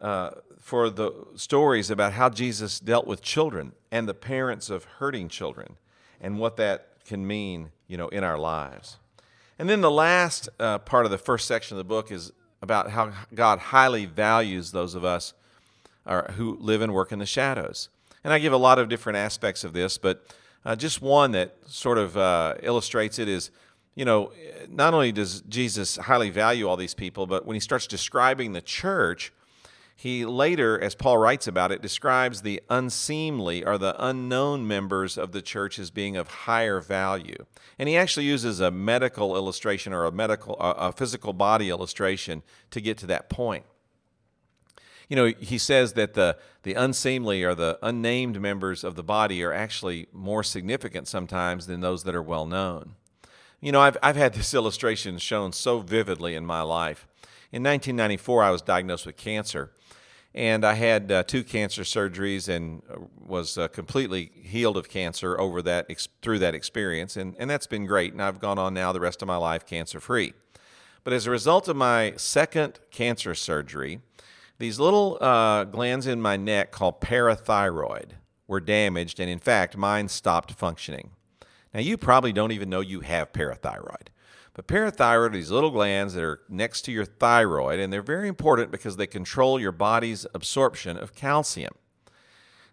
uh, 0.00 0.30
for 0.64 0.88
the 0.88 1.12
stories 1.36 1.90
about 1.90 2.14
how 2.14 2.30
Jesus 2.30 2.80
dealt 2.80 3.06
with 3.06 3.20
children 3.20 3.72
and 3.90 4.08
the 4.08 4.14
parents 4.14 4.70
of 4.70 4.84
hurting 4.84 5.28
children 5.28 5.76
and 6.22 6.38
what 6.38 6.56
that 6.56 6.88
can 7.04 7.26
mean, 7.26 7.70
you 7.86 7.98
know, 7.98 8.08
in 8.08 8.24
our 8.24 8.38
lives. 8.38 8.96
And 9.58 9.68
then 9.68 9.82
the 9.82 9.90
last 9.90 10.48
uh, 10.58 10.78
part 10.78 11.04
of 11.04 11.10
the 11.10 11.18
first 11.18 11.46
section 11.46 11.76
of 11.76 11.78
the 11.78 11.84
book 11.84 12.10
is 12.10 12.32
about 12.62 12.88
how 12.92 13.12
God 13.34 13.58
highly 13.58 14.06
values 14.06 14.72
those 14.72 14.94
of 14.94 15.04
us 15.04 15.34
uh, 16.06 16.32
who 16.32 16.56
live 16.58 16.80
and 16.80 16.94
work 16.94 17.12
in 17.12 17.18
the 17.18 17.26
shadows. 17.26 17.90
And 18.24 18.32
I 18.32 18.38
give 18.38 18.54
a 18.54 18.56
lot 18.56 18.78
of 18.78 18.88
different 18.88 19.18
aspects 19.18 19.64
of 19.64 19.74
this, 19.74 19.98
but 19.98 20.26
uh, 20.64 20.74
just 20.74 21.02
one 21.02 21.32
that 21.32 21.56
sort 21.66 21.98
of 21.98 22.16
uh, 22.16 22.54
illustrates 22.62 23.18
it 23.18 23.28
is 23.28 23.50
you 23.94 24.06
know, 24.06 24.32
not 24.70 24.94
only 24.94 25.12
does 25.12 25.42
Jesus 25.42 25.96
highly 25.96 26.30
value 26.30 26.66
all 26.66 26.78
these 26.78 26.94
people, 26.94 27.26
but 27.26 27.44
when 27.44 27.54
he 27.54 27.60
starts 27.60 27.86
describing 27.86 28.54
the 28.54 28.62
church, 28.62 29.30
he 29.96 30.24
later, 30.24 30.78
as 30.78 30.94
Paul 30.94 31.18
writes 31.18 31.46
about 31.46 31.70
it, 31.70 31.80
describes 31.80 32.42
the 32.42 32.60
unseemly 32.68 33.64
or 33.64 33.78
the 33.78 33.94
unknown 34.04 34.66
members 34.66 35.16
of 35.16 35.32
the 35.32 35.40
church 35.40 35.78
as 35.78 35.90
being 35.90 36.16
of 36.16 36.28
higher 36.28 36.80
value. 36.80 37.46
And 37.78 37.88
he 37.88 37.96
actually 37.96 38.26
uses 38.26 38.60
a 38.60 38.70
medical 38.70 39.36
illustration 39.36 39.92
or 39.92 40.04
a 40.04 40.12
medical 40.12 40.56
a 40.56 40.92
physical 40.92 41.32
body 41.32 41.70
illustration 41.70 42.42
to 42.70 42.80
get 42.80 42.98
to 42.98 43.06
that 43.06 43.30
point. 43.30 43.64
You 45.08 45.16
know, 45.16 45.26
he 45.38 45.58
says 45.58 45.92
that 45.92 46.14
the 46.14 46.38
the 46.64 46.74
unseemly 46.74 47.44
or 47.44 47.54
the 47.54 47.78
unnamed 47.82 48.40
members 48.40 48.84
of 48.84 48.96
the 48.96 49.02
body 49.04 49.44
are 49.44 49.52
actually 49.52 50.08
more 50.12 50.42
significant 50.42 51.06
sometimes 51.06 51.66
than 51.66 51.80
those 51.80 52.02
that 52.04 52.16
are 52.16 52.22
well 52.22 52.46
known. 52.46 52.96
You 53.60 53.70
know, 53.70 53.80
I've 53.80 53.96
I've 54.02 54.16
had 54.16 54.34
this 54.34 54.54
illustration 54.54 55.18
shown 55.18 55.52
so 55.52 55.78
vividly 55.80 56.34
in 56.34 56.44
my 56.44 56.62
life. 56.62 57.06
In 57.52 57.62
1994, 57.62 58.42
I 58.42 58.50
was 58.50 58.62
diagnosed 58.62 59.06
with 59.06 59.16
cancer 59.16 59.70
and 60.34 60.64
I 60.64 60.74
had 60.74 61.12
uh, 61.12 61.22
two 61.22 61.44
cancer 61.44 61.82
surgeries 61.82 62.48
and 62.48 62.82
uh, 62.90 62.96
was 63.24 63.56
uh, 63.56 63.68
completely 63.68 64.32
healed 64.34 64.76
of 64.76 64.88
cancer 64.88 65.38
over 65.40 65.62
that 65.62 65.86
ex- 65.88 66.08
through 66.22 66.40
that 66.40 66.54
experience, 66.54 67.16
and 67.16 67.36
and 67.38 67.48
that's 67.48 67.66
been 67.66 67.86
great. 67.86 68.12
And 68.12 68.22
I've 68.22 68.40
gone 68.40 68.58
on 68.58 68.74
now 68.74 68.92
the 68.92 69.00
rest 69.00 69.22
of 69.22 69.28
my 69.28 69.36
life 69.36 69.64
cancer 69.64 70.00
free. 70.00 70.34
But 71.04 71.12
as 71.12 71.26
a 71.26 71.30
result 71.30 71.68
of 71.68 71.76
my 71.76 72.14
second 72.16 72.80
cancer 72.90 73.34
surgery, 73.34 74.00
these 74.58 74.80
little 74.80 75.18
uh, 75.20 75.64
glands 75.64 76.06
in 76.06 76.20
my 76.20 76.36
neck 76.36 76.72
called 76.72 77.00
parathyroid 77.00 78.12
were 78.46 78.60
damaged, 78.60 79.20
and 79.20 79.28
in 79.28 79.38
fact, 79.38 79.76
mine 79.76 80.08
stopped 80.08 80.52
functioning. 80.52 81.10
Now, 81.72 81.80
you 81.80 81.96
probably 81.98 82.32
don't 82.32 82.52
even 82.52 82.70
know 82.70 82.80
you 82.80 83.00
have 83.00 83.32
parathyroid. 83.32 84.08
But 84.54 84.68
parathyroid 84.68 85.26
are 85.26 85.28
these 85.30 85.50
little 85.50 85.70
glands 85.70 86.14
that 86.14 86.24
are 86.24 86.40
next 86.48 86.82
to 86.82 86.92
your 86.92 87.04
thyroid, 87.04 87.80
and 87.80 87.92
they're 87.92 88.02
very 88.02 88.28
important 88.28 88.70
because 88.70 88.96
they 88.96 89.06
control 89.06 89.60
your 89.60 89.72
body's 89.72 90.26
absorption 90.32 90.96
of 90.96 91.14
calcium. 91.14 91.74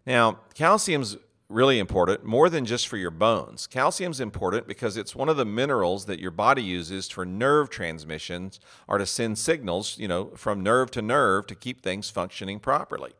Now, 0.06 0.39
calcium's 0.54 1.17
really 1.50 1.80
important 1.80 2.24
more 2.24 2.50
than 2.50 2.65
just 2.65 2.88
for 2.88 2.98
your 2.98 3.12
bones. 3.12 3.67
Calcium's 3.67 4.20
important 4.20 4.67
because 4.67 4.96
it's 4.96 5.15
one 5.15 5.28
of 5.28 5.38
the 5.38 5.46
minerals 5.46 6.06
that 6.06 6.20
your 6.20 6.32
body 6.32 6.63
uses 6.63 7.10
for 7.10 7.26
nerve 7.26 7.70
transmissions 7.70 8.60
or 8.88 8.98
to 8.98 9.06
send 9.06 9.38
signals, 9.38 9.98
you 9.98 10.08
know, 10.08 10.32
from 10.36 10.63
nerve 10.63 10.91
to 10.91 11.02
nerve 11.02 11.46
to 11.48 11.56
keep 11.56 11.82
things 11.82 12.10
functioning 12.10 12.60
properly. 12.60 13.12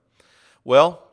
Well, 0.64 1.11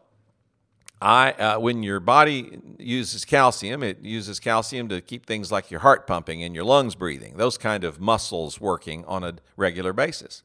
I, 1.00 1.32
uh, 1.32 1.58
when 1.60 1.82
your 1.82 2.00
body 2.00 2.58
uses 2.78 3.24
calcium, 3.24 3.82
it 3.82 4.00
uses 4.02 4.40
calcium 4.40 4.88
to 4.88 5.00
keep 5.00 5.26
things 5.26 5.52
like 5.52 5.70
your 5.70 5.80
heart 5.80 6.06
pumping 6.06 6.42
and 6.42 6.54
your 6.54 6.64
lungs 6.64 6.94
breathing, 6.96 7.36
those 7.36 7.56
kind 7.56 7.84
of 7.84 8.00
muscles 8.00 8.60
working 8.60 9.04
on 9.04 9.22
a 9.22 9.34
regular 9.56 9.92
basis. 9.92 10.42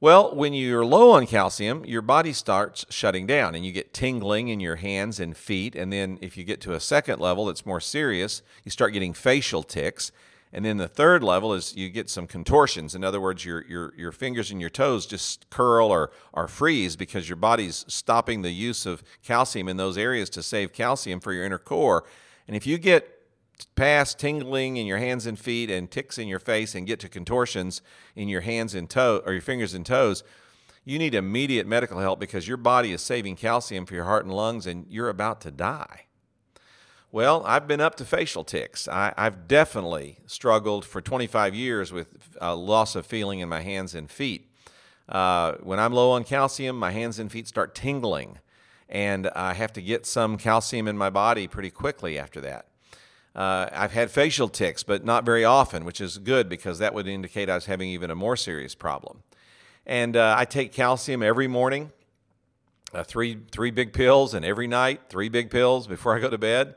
Well, 0.00 0.34
when 0.34 0.52
you're 0.52 0.84
low 0.84 1.12
on 1.12 1.28
calcium, 1.28 1.84
your 1.84 2.02
body 2.02 2.32
starts 2.32 2.84
shutting 2.90 3.24
down 3.24 3.54
and 3.54 3.64
you 3.64 3.70
get 3.70 3.94
tingling 3.94 4.48
in 4.48 4.58
your 4.58 4.74
hands 4.74 5.20
and 5.20 5.36
feet. 5.36 5.76
And 5.76 5.92
then, 5.92 6.18
if 6.20 6.36
you 6.36 6.42
get 6.42 6.60
to 6.62 6.72
a 6.72 6.80
second 6.80 7.20
level 7.20 7.46
that's 7.46 7.64
more 7.64 7.80
serious, 7.80 8.42
you 8.64 8.72
start 8.72 8.92
getting 8.92 9.12
facial 9.12 9.62
tics. 9.62 10.10
And 10.52 10.64
then 10.64 10.76
the 10.76 10.88
third 10.88 11.24
level 11.24 11.54
is 11.54 11.74
you 11.76 11.88
get 11.88 12.10
some 12.10 12.26
contortions. 12.26 12.94
In 12.94 13.02
other 13.02 13.20
words, 13.20 13.44
your, 13.44 13.64
your, 13.66 13.94
your 13.96 14.12
fingers 14.12 14.50
and 14.50 14.60
your 14.60 14.68
toes 14.68 15.06
just 15.06 15.48
curl 15.48 15.88
or, 15.88 16.10
or 16.32 16.46
freeze 16.46 16.94
because 16.94 17.28
your 17.28 17.36
body's 17.36 17.86
stopping 17.88 18.42
the 18.42 18.50
use 18.50 18.84
of 18.84 19.02
calcium 19.22 19.68
in 19.68 19.78
those 19.78 19.96
areas 19.96 20.28
to 20.30 20.42
save 20.42 20.74
calcium 20.74 21.20
for 21.20 21.32
your 21.32 21.44
inner 21.44 21.58
core. 21.58 22.04
And 22.46 22.54
if 22.54 22.66
you 22.66 22.76
get 22.76 23.08
past 23.76 24.18
tingling 24.18 24.76
in 24.76 24.86
your 24.86 24.98
hands 24.98 25.24
and 25.24 25.38
feet 25.38 25.70
and 25.70 25.90
ticks 25.90 26.18
in 26.18 26.28
your 26.28 26.38
face 26.38 26.74
and 26.74 26.86
get 26.86 27.00
to 27.00 27.08
contortions 27.08 27.80
in 28.14 28.28
your 28.28 28.42
hands 28.42 28.74
and 28.74 28.90
toe 28.90 29.22
or 29.24 29.32
your 29.32 29.40
fingers 29.40 29.72
and 29.72 29.86
toes, 29.86 30.22
you 30.84 30.98
need 30.98 31.14
immediate 31.14 31.66
medical 31.66 32.00
help 32.00 32.20
because 32.20 32.46
your 32.46 32.56
body 32.56 32.92
is 32.92 33.00
saving 33.00 33.36
calcium 33.36 33.86
for 33.86 33.94
your 33.94 34.04
heart 34.04 34.24
and 34.24 34.34
lungs 34.34 34.66
and 34.66 34.84
you're 34.88 35.08
about 35.08 35.40
to 35.42 35.50
die. 35.50 36.06
Well, 37.14 37.42
I've 37.44 37.68
been 37.68 37.82
up 37.82 37.96
to 37.96 38.06
facial 38.06 38.42
tics. 38.42 38.88
I, 38.88 39.12
have 39.18 39.46
definitely 39.46 40.16
struggled 40.26 40.86
for 40.86 41.02
25 41.02 41.54
years 41.54 41.92
with 41.92 42.08
a 42.40 42.56
loss 42.56 42.96
of 42.96 43.04
feeling 43.04 43.40
in 43.40 43.50
my 43.50 43.60
hands 43.60 43.94
and 43.94 44.10
feet. 44.10 44.50
Uh, 45.10 45.52
when 45.62 45.78
I'm 45.78 45.92
low 45.92 46.12
on 46.12 46.24
calcium, 46.24 46.78
my 46.78 46.90
hands 46.90 47.18
and 47.18 47.30
feet 47.30 47.46
start 47.46 47.74
tingling, 47.74 48.38
and 48.88 49.28
I 49.36 49.52
have 49.52 49.74
to 49.74 49.82
get 49.82 50.06
some 50.06 50.38
calcium 50.38 50.88
in 50.88 50.96
my 50.96 51.10
body 51.10 51.46
pretty 51.46 51.68
quickly 51.68 52.18
after 52.18 52.40
that. 52.40 52.68
Uh, 53.36 53.68
I've 53.70 53.92
had 53.92 54.10
facial 54.10 54.48
tics, 54.48 54.82
but 54.82 55.04
not 55.04 55.26
very 55.26 55.44
often, 55.44 55.84
which 55.84 56.00
is 56.00 56.16
good 56.16 56.48
because 56.48 56.78
that 56.78 56.94
would 56.94 57.06
indicate 57.06 57.50
I 57.50 57.56
was 57.56 57.66
having 57.66 57.90
even 57.90 58.10
a 58.10 58.14
more 58.14 58.38
serious 58.38 58.74
problem. 58.74 59.22
And 59.84 60.16
uh, 60.16 60.34
I 60.38 60.46
take 60.46 60.72
calcium 60.72 61.22
every 61.22 61.46
morning, 61.46 61.92
uh, 62.94 63.04
three 63.04 63.36
three 63.50 63.70
big 63.70 63.92
pills, 63.92 64.32
and 64.32 64.46
every 64.46 64.66
night 64.66 65.02
three 65.10 65.28
big 65.28 65.50
pills 65.50 65.86
before 65.86 66.16
I 66.16 66.18
go 66.18 66.30
to 66.30 66.38
bed. 66.38 66.74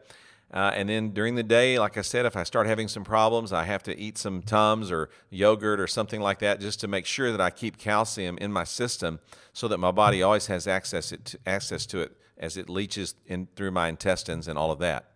Uh, 0.55 0.71
and 0.73 0.87
then 0.87 1.09
during 1.09 1.35
the 1.35 1.43
day, 1.43 1.77
like 1.77 1.97
I 1.97 2.01
said, 2.01 2.25
if 2.25 2.37
I 2.37 2.43
start 2.43 2.65
having 2.65 2.87
some 2.87 3.03
problems, 3.03 3.51
I 3.51 3.65
have 3.65 3.83
to 3.83 3.99
eat 3.99 4.17
some 4.17 4.41
Tums 4.41 4.89
or 4.89 5.09
yogurt 5.29 5.81
or 5.81 5.87
something 5.87 6.21
like 6.21 6.39
that 6.39 6.61
just 6.61 6.79
to 6.79 6.87
make 6.87 7.05
sure 7.05 7.29
that 7.29 7.41
I 7.41 7.49
keep 7.49 7.77
calcium 7.77 8.37
in 8.37 8.53
my 8.53 8.63
system 8.63 9.19
so 9.51 9.67
that 9.67 9.79
my 9.79 9.91
body 9.91 10.23
always 10.23 10.47
has 10.47 10.65
access, 10.65 11.11
it, 11.11 11.35
access 11.45 11.85
to 11.87 11.99
it 11.99 12.13
as 12.37 12.55
it 12.55 12.69
leaches 12.69 13.15
in 13.25 13.49
through 13.57 13.71
my 13.71 13.89
intestines 13.89 14.47
and 14.47 14.57
all 14.57 14.71
of 14.71 14.79
that. 14.79 15.11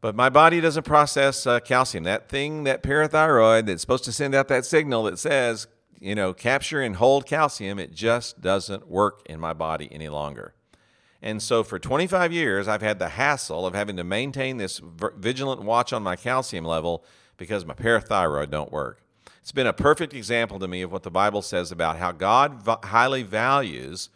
But 0.00 0.14
my 0.14 0.28
body 0.28 0.60
doesn't 0.60 0.84
process 0.84 1.44
uh, 1.44 1.58
calcium. 1.58 2.04
That 2.04 2.28
thing, 2.28 2.62
that 2.62 2.84
parathyroid 2.84 3.66
that's 3.66 3.80
supposed 3.80 4.04
to 4.04 4.12
send 4.12 4.36
out 4.36 4.46
that 4.46 4.64
signal 4.64 5.02
that 5.04 5.18
says, 5.18 5.66
you 5.98 6.14
know, 6.14 6.32
capture 6.32 6.80
and 6.80 6.94
hold 6.94 7.26
calcium, 7.26 7.80
it 7.80 7.92
just 7.92 8.40
doesn't 8.40 8.86
work 8.86 9.22
in 9.26 9.40
my 9.40 9.52
body 9.52 9.88
any 9.90 10.08
longer. 10.08 10.54
And 11.20 11.42
so 11.42 11.64
for 11.64 11.78
25 11.78 12.32
years, 12.32 12.68
I've 12.68 12.82
had 12.82 12.98
the 12.98 13.10
hassle 13.10 13.66
of 13.66 13.74
having 13.74 13.96
to 13.96 14.04
maintain 14.04 14.56
this 14.56 14.80
vigilant 15.16 15.62
watch 15.62 15.92
on 15.92 16.02
my 16.02 16.16
calcium 16.16 16.64
level 16.64 17.04
because 17.36 17.64
my 17.66 17.74
parathyroid 17.74 18.50
don't 18.50 18.70
work. 18.70 19.02
It's 19.40 19.52
been 19.52 19.66
a 19.66 19.72
perfect 19.72 20.14
example 20.14 20.58
to 20.58 20.68
me 20.68 20.82
of 20.82 20.92
what 20.92 21.02
the 21.02 21.10
Bible 21.10 21.42
says 21.42 21.72
about 21.72 21.96
how 21.96 22.12
God 22.12 22.62
highly 22.84 23.22
values 23.22 24.10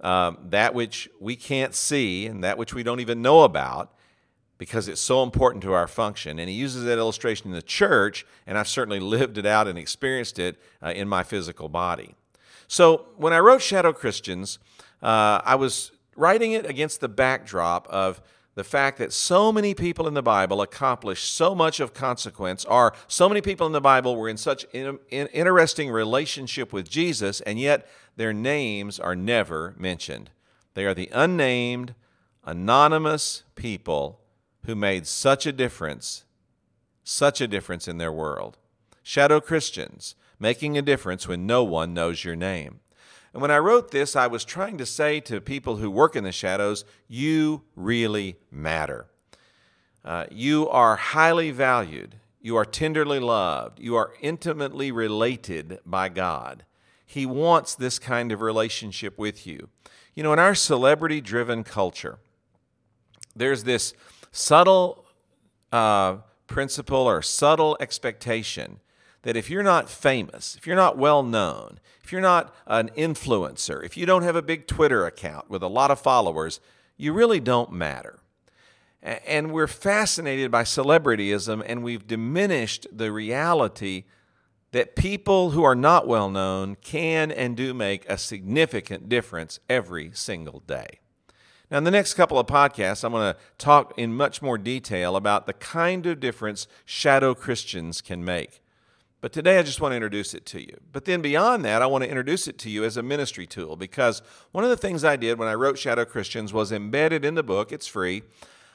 um, 0.00 0.38
that 0.50 0.74
which 0.74 1.08
we 1.18 1.34
can't 1.34 1.74
see 1.74 2.26
and 2.26 2.44
that 2.44 2.58
which 2.58 2.74
we 2.74 2.82
don't 2.82 3.00
even 3.00 3.22
know 3.22 3.42
about 3.42 3.94
because 4.58 4.86
it's 4.86 5.00
so 5.00 5.22
important 5.22 5.62
to 5.64 5.72
our 5.72 5.88
function. 5.88 6.38
And 6.38 6.48
he 6.48 6.54
uses 6.54 6.84
that 6.84 6.98
illustration 6.98 7.48
in 7.48 7.54
the 7.54 7.62
church, 7.62 8.26
and 8.46 8.56
I've 8.58 8.68
certainly 8.68 9.00
lived 9.00 9.38
it 9.38 9.46
out 9.46 9.66
and 9.66 9.78
experienced 9.78 10.38
it 10.38 10.60
uh, 10.82 10.92
in 10.94 11.08
my 11.08 11.22
physical 11.22 11.68
body. 11.68 12.14
So 12.68 13.06
when 13.16 13.32
I 13.32 13.38
wrote 13.38 13.62
Shadow 13.62 13.92
Christians, 13.92 14.58
uh, 15.02 15.40
I 15.44 15.54
was 15.54 15.92
writing 16.16 16.52
it 16.52 16.66
against 16.66 17.00
the 17.00 17.08
backdrop 17.08 17.86
of 17.88 18.20
the 18.54 18.64
fact 18.64 18.98
that 18.98 19.12
so 19.12 19.50
many 19.50 19.74
people 19.74 20.06
in 20.06 20.14
the 20.14 20.22
Bible 20.22 20.62
accomplished 20.62 21.34
so 21.34 21.54
much 21.54 21.80
of 21.80 21.92
consequence, 21.92 22.64
or 22.64 22.92
so 23.08 23.28
many 23.28 23.40
people 23.40 23.66
in 23.66 23.72
the 23.72 23.80
Bible 23.80 24.16
were 24.16 24.28
in 24.28 24.36
such 24.36 24.64
an 24.72 24.98
interesting 25.10 25.90
relationship 25.90 26.72
with 26.72 26.88
Jesus, 26.88 27.40
and 27.40 27.58
yet 27.58 27.88
their 28.16 28.32
names 28.32 29.00
are 29.00 29.16
never 29.16 29.74
mentioned. 29.76 30.30
They 30.74 30.84
are 30.84 30.94
the 30.94 31.10
unnamed, 31.12 31.94
anonymous 32.44 33.42
people 33.56 34.20
who 34.66 34.74
made 34.74 35.06
such 35.06 35.46
a 35.46 35.52
difference, 35.52 36.24
such 37.02 37.40
a 37.40 37.48
difference 37.48 37.88
in 37.88 37.98
their 37.98 38.12
world. 38.12 38.56
Shadow 39.02 39.40
Christians, 39.40 40.14
making 40.38 40.78
a 40.78 40.82
difference 40.82 41.26
when 41.26 41.46
no 41.46 41.64
one 41.64 41.92
knows 41.92 42.24
your 42.24 42.36
name. 42.36 42.80
And 43.34 43.42
when 43.42 43.50
I 43.50 43.58
wrote 43.58 43.90
this, 43.90 44.14
I 44.14 44.28
was 44.28 44.44
trying 44.44 44.78
to 44.78 44.86
say 44.86 45.18
to 45.22 45.40
people 45.40 45.76
who 45.76 45.90
work 45.90 46.14
in 46.14 46.22
the 46.22 46.30
shadows, 46.30 46.84
you 47.08 47.62
really 47.74 48.36
matter. 48.48 49.06
Uh, 50.04 50.26
you 50.30 50.68
are 50.68 50.94
highly 50.94 51.50
valued. 51.50 52.14
You 52.40 52.54
are 52.56 52.64
tenderly 52.64 53.18
loved. 53.18 53.80
You 53.80 53.96
are 53.96 54.12
intimately 54.20 54.92
related 54.92 55.80
by 55.84 56.10
God. 56.10 56.64
He 57.04 57.26
wants 57.26 57.74
this 57.74 57.98
kind 57.98 58.30
of 58.30 58.40
relationship 58.40 59.18
with 59.18 59.48
you. 59.48 59.68
You 60.14 60.22
know, 60.22 60.32
in 60.32 60.38
our 60.38 60.54
celebrity 60.54 61.20
driven 61.20 61.64
culture, 61.64 62.18
there's 63.34 63.64
this 63.64 63.94
subtle 64.30 65.06
uh, 65.72 66.18
principle 66.46 67.08
or 67.08 67.20
subtle 67.20 67.76
expectation 67.80 68.78
that 69.24 69.36
if 69.36 69.50
you're 69.50 69.62
not 69.62 69.90
famous, 69.90 70.54
if 70.56 70.66
you're 70.66 70.76
not 70.76 70.96
well 70.96 71.22
known, 71.22 71.80
if 72.02 72.12
you're 72.12 72.20
not 72.20 72.54
an 72.66 72.90
influencer, 72.90 73.84
if 73.84 73.96
you 73.96 74.06
don't 74.06 74.22
have 74.22 74.36
a 74.36 74.42
big 74.42 74.66
Twitter 74.66 75.06
account 75.06 75.50
with 75.50 75.62
a 75.62 75.68
lot 75.68 75.90
of 75.90 75.98
followers, 75.98 76.60
you 76.96 77.12
really 77.12 77.40
don't 77.40 77.72
matter. 77.72 78.20
And 79.02 79.50
we're 79.50 79.66
fascinated 79.66 80.50
by 80.50 80.62
celebrityism, 80.62 81.62
and 81.66 81.82
we've 81.82 82.06
diminished 82.06 82.86
the 82.92 83.10
reality 83.10 84.04
that 84.72 84.94
people 84.96 85.50
who 85.50 85.62
are 85.62 85.74
not 85.74 86.06
well 86.06 86.30
known 86.30 86.76
can 86.76 87.30
and 87.30 87.56
do 87.56 87.72
make 87.72 88.08
a 88.08 88.18
significant 88.18 89.08
difference 89.08 89.58
every 89.68 90.10
single 90.12 90.60
day. 90.66 91.00
Now, 91.70 91.78
in 91.78 91.84
the 91.84 91.90
next 91.90 92.14
couple 92.14 92.38
of 92.38 92.46
podcasts, 92.46 93.04
I'm 93.04 93.12
going 93.12 93.32
to 93.32 93.40
talk 93.56 93.98
in 93.98 94.14
much 94.14 94.42
more 94.42 94.58
detail 94.58 95.16
about 95.16 95.46
the 95.46 95.54
kind 95.54 96.04
of 96.06 96.20
difference 96.20 96.66
shadow 96.84 97.34
Christians 97.34 98.02
can 98.02 98.22
make. 98.24 98.60
But 99.24 99.32
today 99.32 99.58
I 99.58 99.62
just 99.62 99.80
want 99.80 99.92
to 99.92 99.96
introduce 99.96 100.34
it 100.34 100.44
to 100.44 100.60
you. 100.60 100.76
But 100.92 101.06
then 101.06 101.22
beyond 101.22 101.64
that, 101.64 101.80
I 101.80 101.86
want 101.86 102.04
to 102.04 102.10
introduce 102.10 102.46
it 102.46 102.58
to 102.58 102.68
you 102.68 102.84
as 102.84 102.98
a 102.98 103.02
ministry 103.02 103.46
tool 103.46 103.74
because 103.74 104.20
one 104.52 104.64
of 104.64 104.68
the 104.68 104.76
things 104.76 105.02
I 105.02 105.16
did 105.16 105.38
when 105.38 105.48
I 105.48 105.54
wrote 105.54 105.78
Shadow 105.78 106.04
Christians 106.04 106.52
was 106.52 106.70
embedded 106.70 107.24
in 107.24 107.34
the 107.34 107.42
book, 107.42 107.72
it's 107.72 107.86
free, 107.86 108.22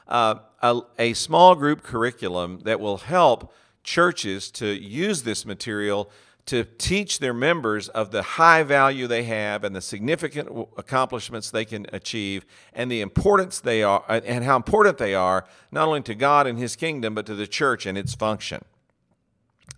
uh, 0.07 0.39
a, 0.63 0.81
a 0.97 1.13
small 1.13 1.53
group 1.53 1.83
curriculum 1.83 2.61
that 2.63 2.79
will 2.79 2.97
help 2.97 3.53
churches 3.83 4.49
to 4.53 4.65
use 4.65 5.21
this 5.21 5.45
material 5.45 6.09
to 6.47 6.63
teach 6.63 7.19
their 7.19 7.35
members 7.35 7.87
of 7.89 8.09
the 8.09 8.23
high 8.23 8.63
value 8.63 9.05
they 9.05 9.25
have 9.25 9.63
and 9.63 9.75
the 9.75 9.81
significant 9.81 10.49
accomplishments 10.77 11.51
they 11.51 11.63
can 11.63 11.85
achieve 11.93 12.43
and 12.73 12.91
the 12.91 13.01
importance 13.01 13.59
they 13.59 13.83
are 13.83 14.03
and 14.09 14.43
how 14.43 14.55
important 14.55 14.97
they 14.97 15.13
are 15.13 15.45
not 15.71 15.87
only 15.87 16.01
to 16.01 16.15
God 16.15 16.47
and 16.47 16.57
his 16.57 16.75
kingdom 16.75 17.13
but 17.13 17.27
to 17.27 17.35
the 17.35 17.45
church 17.45 17.85
and 17.85 17.99
its 17.99 18.15
function. 18.15 18.63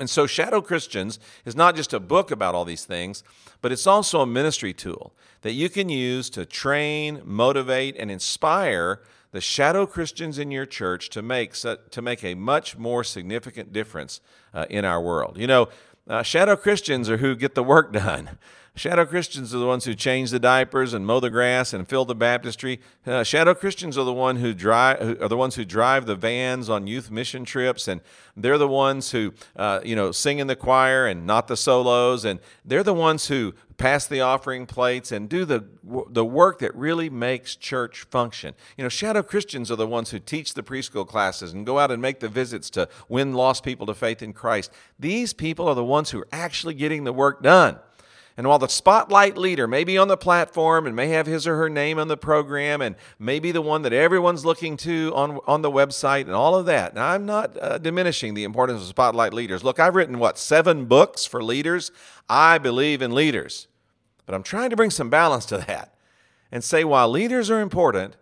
And 0.02 0.10
so 0.10 0.26
Shadow 0.26 0.62
Christians 0.62 1.20
is 1.46 1.56
not 1.56 1.76
just 1.76 1.94
a 1.94 2.00
book 2.00 2.32
about 2.32 2.56
all 2.56 2.66
these 2.66 2.86
things, 2.86 3.24
but 3.62 3.72
it's 3.72 3.86
also 3.86 4.22
a 4.22 4.26
ministry 4.26 4.74
tool 4.74 5.14
that 5.42 5.52
you 5.52 5.70
can 5.70 5.90
use 5.90 6.28
to 6.32 6.44
train, 6.44 7.22
motivate 7.24 7.96
and 8.00 8.10
inspire 8.10 9.04
the 9.30 9.40
shadow 9.40 9.86
Christians 9.86 10.40
in 10.40 10.50
your 10.50 10.66
church 10.66 11.12
to 11.12 11.22
make 11.22 11.54
to 11.54 12.02
make 12.02 12.24
a 12.24 12.34
much 12.34 12.80
more 12.80 13.04
significant 13.04 13.72
difference 13.72 14.22
uh, 14.56 14.66
in 14.72 14.86
our 14.86 15.00
world. 15.00 15.38
You 15.38 15.46
know, 15.46 15.70
uh, 16.08 16.24
shadow 16.24 16.56
Christians 16.56 17.08
are 17.08 17.18
who 17.18 17.36
get 17.36 17.54
the 17.54 17.64
work 17.64 17.94
done. 18.06 18.40
Shadow 18.74 19.06
Christians 19.06 19.54
are 19.54 19.58
the 19.58 19.66
ones 19.66 19.84
who 19.84 19.94
change 19.94 20.32
the 20.32 20.40
diapers 20.40 20.94
and 20.94 21.06
mow 21.06 21.20
the 21.20 21.30
grass 21.30 21.74
and 21.74 21.86
fill 21.86 22.06
the 22.06 22.16
baptistry. 22.16 22.80
Uh, 23.06 23.22
shadow 23.22 23.54
Christians 23.54 23.98
are 23.98 24.06
the 24.06 24.14
one 24.14 24.38
who 24.38 24.54
drive 24.54 25.22
are 25.22 25.28
the 25.28 25.36
ones 25.36 25.56
who 25.56 25.66
drive 25.66 26.06
the 26.06 26.16
vans 26.16 26.70
on 26.70 26.88
youth 26.88 27.12
mission 27.12 27.44
trips, 27.44 27.90
and 27.90 28.00
they're 28.38 28.58
the 28.58 28.70
ones 28.70 29.12
who 29.12 29.34
uh, 29.58 29.82
you 29.84 29.94
know 29.94 30.14
sing 30.14 30.40
in 30.40 30.48
the 30.48 30.56
choir 30.56 31.06
and 31.06 31.28
not 31.28 31.50
the 31.50 31.58
solos, 31.58 32.24
and 32.24 32.40
they're 32.64 32.82
the 32.82 32.94
ones 32.94 33.28
who 33.28 33.54
pass 33.78 34.08
the 34.08 34.22
offering 34.22 34.66
plates 34.66 35.12
and 35.12 35.28
do 35.28 35.44
the 35.44 35.66
the 36.10 36.24
work 36.24 36.60
that 36.60 36.74
really 36.74 37.10
makes 37.10 37.58
church 37.58 38.04
function. 38.04 38.56
You 38.78 38.84
know, 38.84 38.90
shadow 38.90 39.22
Christians 39.22 39.70
are 39.70 39.76
the 39.76 39.86
ones 39.86 40.12
who 40.12 40.20
teach 40.20 40.54
the 40.54 40.64
preschool 40.64 41.06
classes 41.06 41.52
and 41.52 41.66
go 41.66 41.78
out 41.78 41.92
and 41.92 42.02
make 42.02 42.22
the 42.22 42.30
visits 42.30 42.70
to 42.72 42.88
win 43.10 43.34
lost 43.34 43.66
people 43.66 43.86
to 43.88 43.94
faith 43.94 44.24
in 44.24 44.32
Christ. 44.32 44.72
These 44.98 45.34
people 45.34 45.68
are 45.68 45.76
the 45.76 45.84
ones 45.84 46.12
who 46.12 46.20
are 46.20 46.28
actually 46.32 46.76
getting 46.76 47.04
the 47.04 47.12
work 47.12 47.44
done. 47.44 47.78
And 48.38 48.48
while 48.48 48.60
the 48.60 48.70
spotlight 48.70 49.38
leader 49.38 49.67
may 49.67 49.84
be 49.84 49.98
on 49.98 50.08
the 50.08 50.17
platform 50.17 50.88
and 50.88 50.96
may 50.96 51.10
have 51.10 51.28
his 51.28 51.46
or 51.46 51.58
her 51.58 51.70
name 51.70 52.00
on 52.00 52.08
the 52.08 52.17
program 52.17 52.82
and 52.82 52.96
may 53.20 53.39
be 53.39 53.52
the 53.52 53.62
one 53.62 53.82
that 53.82 53.94
everyone's 53.94 54.46
looking 54.46 54.78
to 54.78 55.12
on, 55.13 55.39
on 55.46 55.62
the 55.62 55.72
website 55.72 56.22
and 56.22 56.34
all 56.34 56.56
of 56.56 56.65
that, 56.65 56.96
now 56.96 57.10
I'm 57.10 57.26
not 57.26 57.58
uh, 57.62 57.78
diminishing 57.78 58.34
the 58.34 58.46
importance 58.46 58.82
of 58.82 58.88
spotlight 58.88 59.34
leaders. 59.34 59.63
Look, 59.63 59.80
I've 59.80 59.96
written, 59.96 60.17
what, 60.17 60.38
seven 60.38 60.86
books 60.86 61.26
for 61.26 61.44
leaders? 61.44 61.91
I 62.30 62.58
believe 62.58 63.02
in 63.02 63.12
leaders. 63.13 63.67
But 64.26 64.36
I'm 64.36 64.44
trying 64.44 64.70
to 64.70 64.78
bring 64.78 64.91
some 64.91 65.10
balance 65.10 65.46
to 65.48 65.58
that 65.58 65.94
and 66.52 66.63
say 66.63 66.84
while 66.84 67.10
leaders 67.10 67.50
are 67.50 67.60
important, 67.60 68.15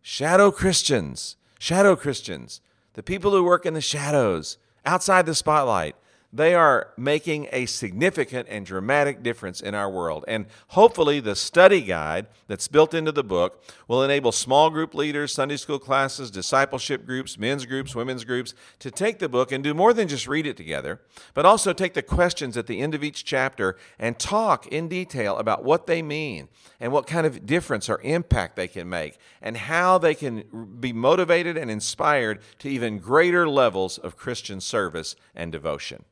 shadow 0.00 0.50
Christians, 0.50 1.36
shadow 1.58 1.96
Christians, 1.96 2.60
the 2.94 3.02
people 3.02 3.32
who 3.32 3.42
work 3.42 3.66
in 3.66 3.74
the 3.74 3.80
shadows, 3.80 4.58
outside 4.84 5.26
the 5.26 5.34
spotlight, 5.34 5.96
they 6.36 6.54
are 6.54 6.92
making 6.96 7.48
a 7.50 7.66
significant 7.66 8.46
and 8.50 8.66
dramatic 8.66 9.22
difference 9.22 9.60
in 9.60 9.74
our 9.74 9.90
world. 9.90 10.24
And 10.28 10.46
hopefully, 10.68 11.18
the 11.18 11.34
study 11.34 11.80
guide 11.80 12.26
that's 12.46 12.68
built 12.68 12.92
into 12.92 13.10
the 13.10 13.24
book 13.24 13.64
will 13.88 14.02
enable 14.02 14.32
small 14.32 14.68
group 14.68 14.94
leaders, 14.94 15.32
Sunday 15.32 15.56
school 15.56 15.78
classes, 15.78 16.30
discipleship 16.30 17.06
groups, 17.06 17.38
men's 17.38 17.64
groups, 17.64 17.94
women's 17.94 18.24
groups 18.24 18.54
to 18.80 18.90
take 18.90 19.18
the 19.18 19.28
book 19.28 19.50
and 19.50 19.64
do 19.64 19.72
more 19.72 19.94
than 19.94 20.08
just 20.08 20.28
read 20.28 20.46
it 20.46 20.56
together, 20.56 21.00
but 21.32 21.46
also 21.46 21.72
take 21.72 21.94
the 21.94 22.02
questions 22.02 22.56
at 22.56 22.66
the 22.66 22.80
end 22.80 22.94
of 22.94 23.02
each 23.02 23.24
chapter 23.24 23.76
and 23.98 24.18
talk 24.18 24.66
in 24.66 24.88
detail 24.88 25.38
about 25.38 25.64
what 25.64 25.86
they 25.86 26.02
mean 26.02 26.48
and 26.78 26.92
what 26.92 27.06
kind 27.06 27.26
of 27.26 27.46
difference 27.46 27.88
or 27.88 28.00
impact 28.02 28.56
they 28.56 28.68
can 28.68 28.88
make 28.88 29.18
and 29.40 29.56
how 29.56 29.96
they 29.96 30.14
can 30.14 30.44
be 30.78 30.92
motivated 30.92 31.56
and 31.56 31.70
inspired 31.70 32.40
to 32.58 32.68
even 32.68 32.98
greater 32.98 33.48
levels 33.48 33.96
of 33.98 34.16
Christian 34.16 34.60
service 34.60 35.16
and 35.34 35.50
devotion. 35.50 36.04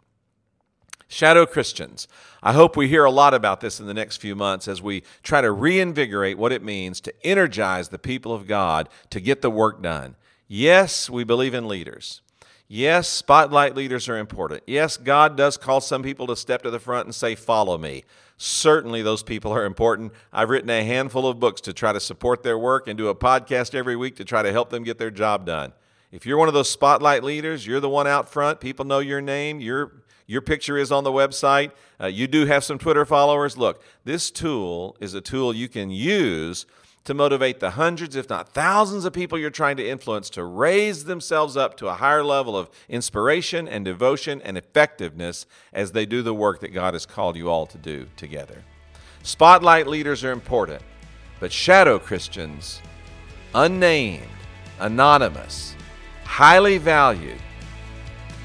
Shadow 1.08 1.46
Christians. 1.46 2.08
I 2.42 2.52
hope 2.52 2.76
we 2.76 2.88
hear 2.88 3.04
a 3.04 3.10
lot 3.10 3.34
about 3.34 3.60
this 3.60 3.80
in 3.80 3.86
the 3.86 3.94
next 3.94 4.18
few 4.18 4.34
months 4.34 4.68
as 4.68 4.82
we 4.82 5.02
try 5.22 5.40
to 5.40 5.50
reinvigorate 5.50 6.38
what 6.38 6.52
it 6.52 6.62
means 6.62 7.00
to 7.02 7.26
energize 7.26 7.88
the 7.88 7.98
people 7.98 8.32
of 8.32 8.46
God 8.46 8.88
to 9.10 9.20
get 9.20 9.42
the 9.42 9.50
work 9.50 9.82
done. 9.82 10.16
Yes, 10.46 11.08
we 11.08 11.24
believe 11.24 11.54
in 11.54 11.68
leaders. 11.68 12.20
Yes, 12.68 13.08
spotlight 13.08 13.74
leaders 13.74 14.08
are 14.08 14.18
important. 14.18 14.62
Yes, 14.66 14.96
God 14.96 15.36
does 15.36 15.56
call 15.56 15.80
some 15.80 16.02
people 16.02 16.26
to 16.26 16.36
step 16.36 16.62
to 16.62 16.70
the 16.70 16.78
front 16.78 17.06
and 17.06 17.14
say, 17.14 17.34
Follow 17.34 17.78
me. 17.78 18.04
Certainly, 18.36 19.02
those 19.02 19.22
people 19.22 19.52
are 19.52 19.64
important. 19.64 20.12
I've 20.32 20.50
written 20.50 20.70
a 20.70 20.82
handful 20.82 21.28
of 21.28 21.38
books 21.38 21.60
to 21.62 21.72
try 21.72 21.92
to 21.92 22.00
support 22.00 22.42
their 22.42 22.58
work 22.58 22.88
and 22.88 22.98
do 22.98 23.08
a 23.08 23.14
podcast 23.14 23.74
every 23.74 23.96
week 23.96 24.16
to 24.16 24.24
try 24.24 24.42
to 24.42 24.50
help 24.50 24.70
them 24.70 24.82
get 24.82 24.98
their 24.98 25.10
job 25.10 25.46
done. 25.46 25.72
If 26.10 26.26
you're 26.26 26.38
one 26.38 26.48
of 26.48 26.54
those 26.54 26.70
spotlight 26.70 27.22
leaders, 27.22 27.66
you're 27.66 27.80
the 27.80 27.88
one 27.88 28.06
out 28.06 28.28
front, 28.28 28.60
people 28.60 28.84
know 28.84 29.00
your 29.00 29.20
name, 29.20 29.60
you're 29.60 30.03
your 30.26 30.40
picture 30.40 30.78
is 30.78 30.90
on 30.90 31.04
the 31.04 31.12
website. 31.12 31.70
Uh, 32.00 32.06
you 32.06 32.26
do 32.26 32.46
have 32.46 32.64
some 32.64 32.78
Twitter 32.78 33.04
followers. 33.04 33.56
Look, 33.56 33.82
this 34.04 34.30
tool 34.30 34.96
is 35.00 35.14
a 35.14 35.20
tool 35.20 35.54
you 35.54 35.68
can 35.68 35.90
use 35.90 36.66
to 37.04 37.12
motivate 37.12 37.60
the 37.60 37.72
hundreds, 37.72 38.16
if 38.16 38.30
not 38.30 38.48
thousands, 38.54 39.04
of 39.04 39.12
people 39.12 39.38
you're 39.38 39.50
trying 39.50 39.76
to 39.76 39.86
influence 39.86 40.30
to 40.30 40.42
raise 40.42 41.04
themselves 41.04 41.56
up 41.56 41.76
to 41.76 41.88
a 41.88 41.94
higher 41.94 42.24
level 42.24 42.56
of 42.56 42.70
inspiration 42.88 43.68
and 43.68 43.84
devotion 43.84 44.40
and 44.42 44.56
effectiveness 44.56 45.44
as 45.72 45.92
they 45.92 46.06
do 46.06 46.22
the 46.22 46.34
work 46.34 46.60
that 46.60 46.72
God 46.72 46.94
has 46.94 47.04
called 47.04 47.36
you 47.36 47.50
all 47.50 47.66
to 47.66 47.78
do 47.78 48.06
together. 48.16 48.64
Spotlight 49.22 49.86
leaders 49.86 50.24
are 50.24 50.32
important, 50.32 50.82
but 51.40 51.52
shadow 51.52 51.98
Christians, 51.98 52.80
unnamed, 53.54 54.26
anonymous, 54.80 55.76
highly 56.24 56.78
valued, 56.78 57.40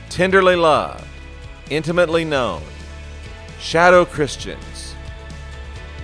tenderly 0.10 0.58
loved, 0.58 1.06
intimately 1.70 2.26
known, 2.26 2.64
shadow 3.60 4.06
Christians 4.06 4.96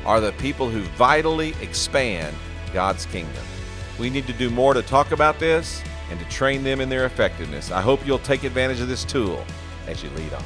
are 0.06 0.20
the 0.20 0.32
people 0.34 0.70
who 0.70 0.82
vitally 0.98 1.56
expand 1.62 2.36
God's 2.74 3.06
kingdom. 3.08 3.44
We 4.00 4.10
need 4.10 4.28
to 4.28 4.34
do 4.34 4.50
more 4.50 4.74
to 4.74 4.82
talk 4.82 5.12
about 5.12 5.40
this 5.40 5.82
and 6.12 6.20
to 6.20 6.26
train 6.28 6.64
them 6.64 6.82
in 6.82 6.90
their 6.90 7.06
effectiveness. 7.06 7.72
I 7.72 7.82
hope 7.82 8.06
you'll 8.06 8.20
take 8.20 8.44
advantage 8.44 8.82
of 8.82 8.88
this 8.88 9.04
tool 9.04 9.44
as 9.88 10.04
you 10.04 10.10
lead 10.12 10.34
on. 10.34 10.44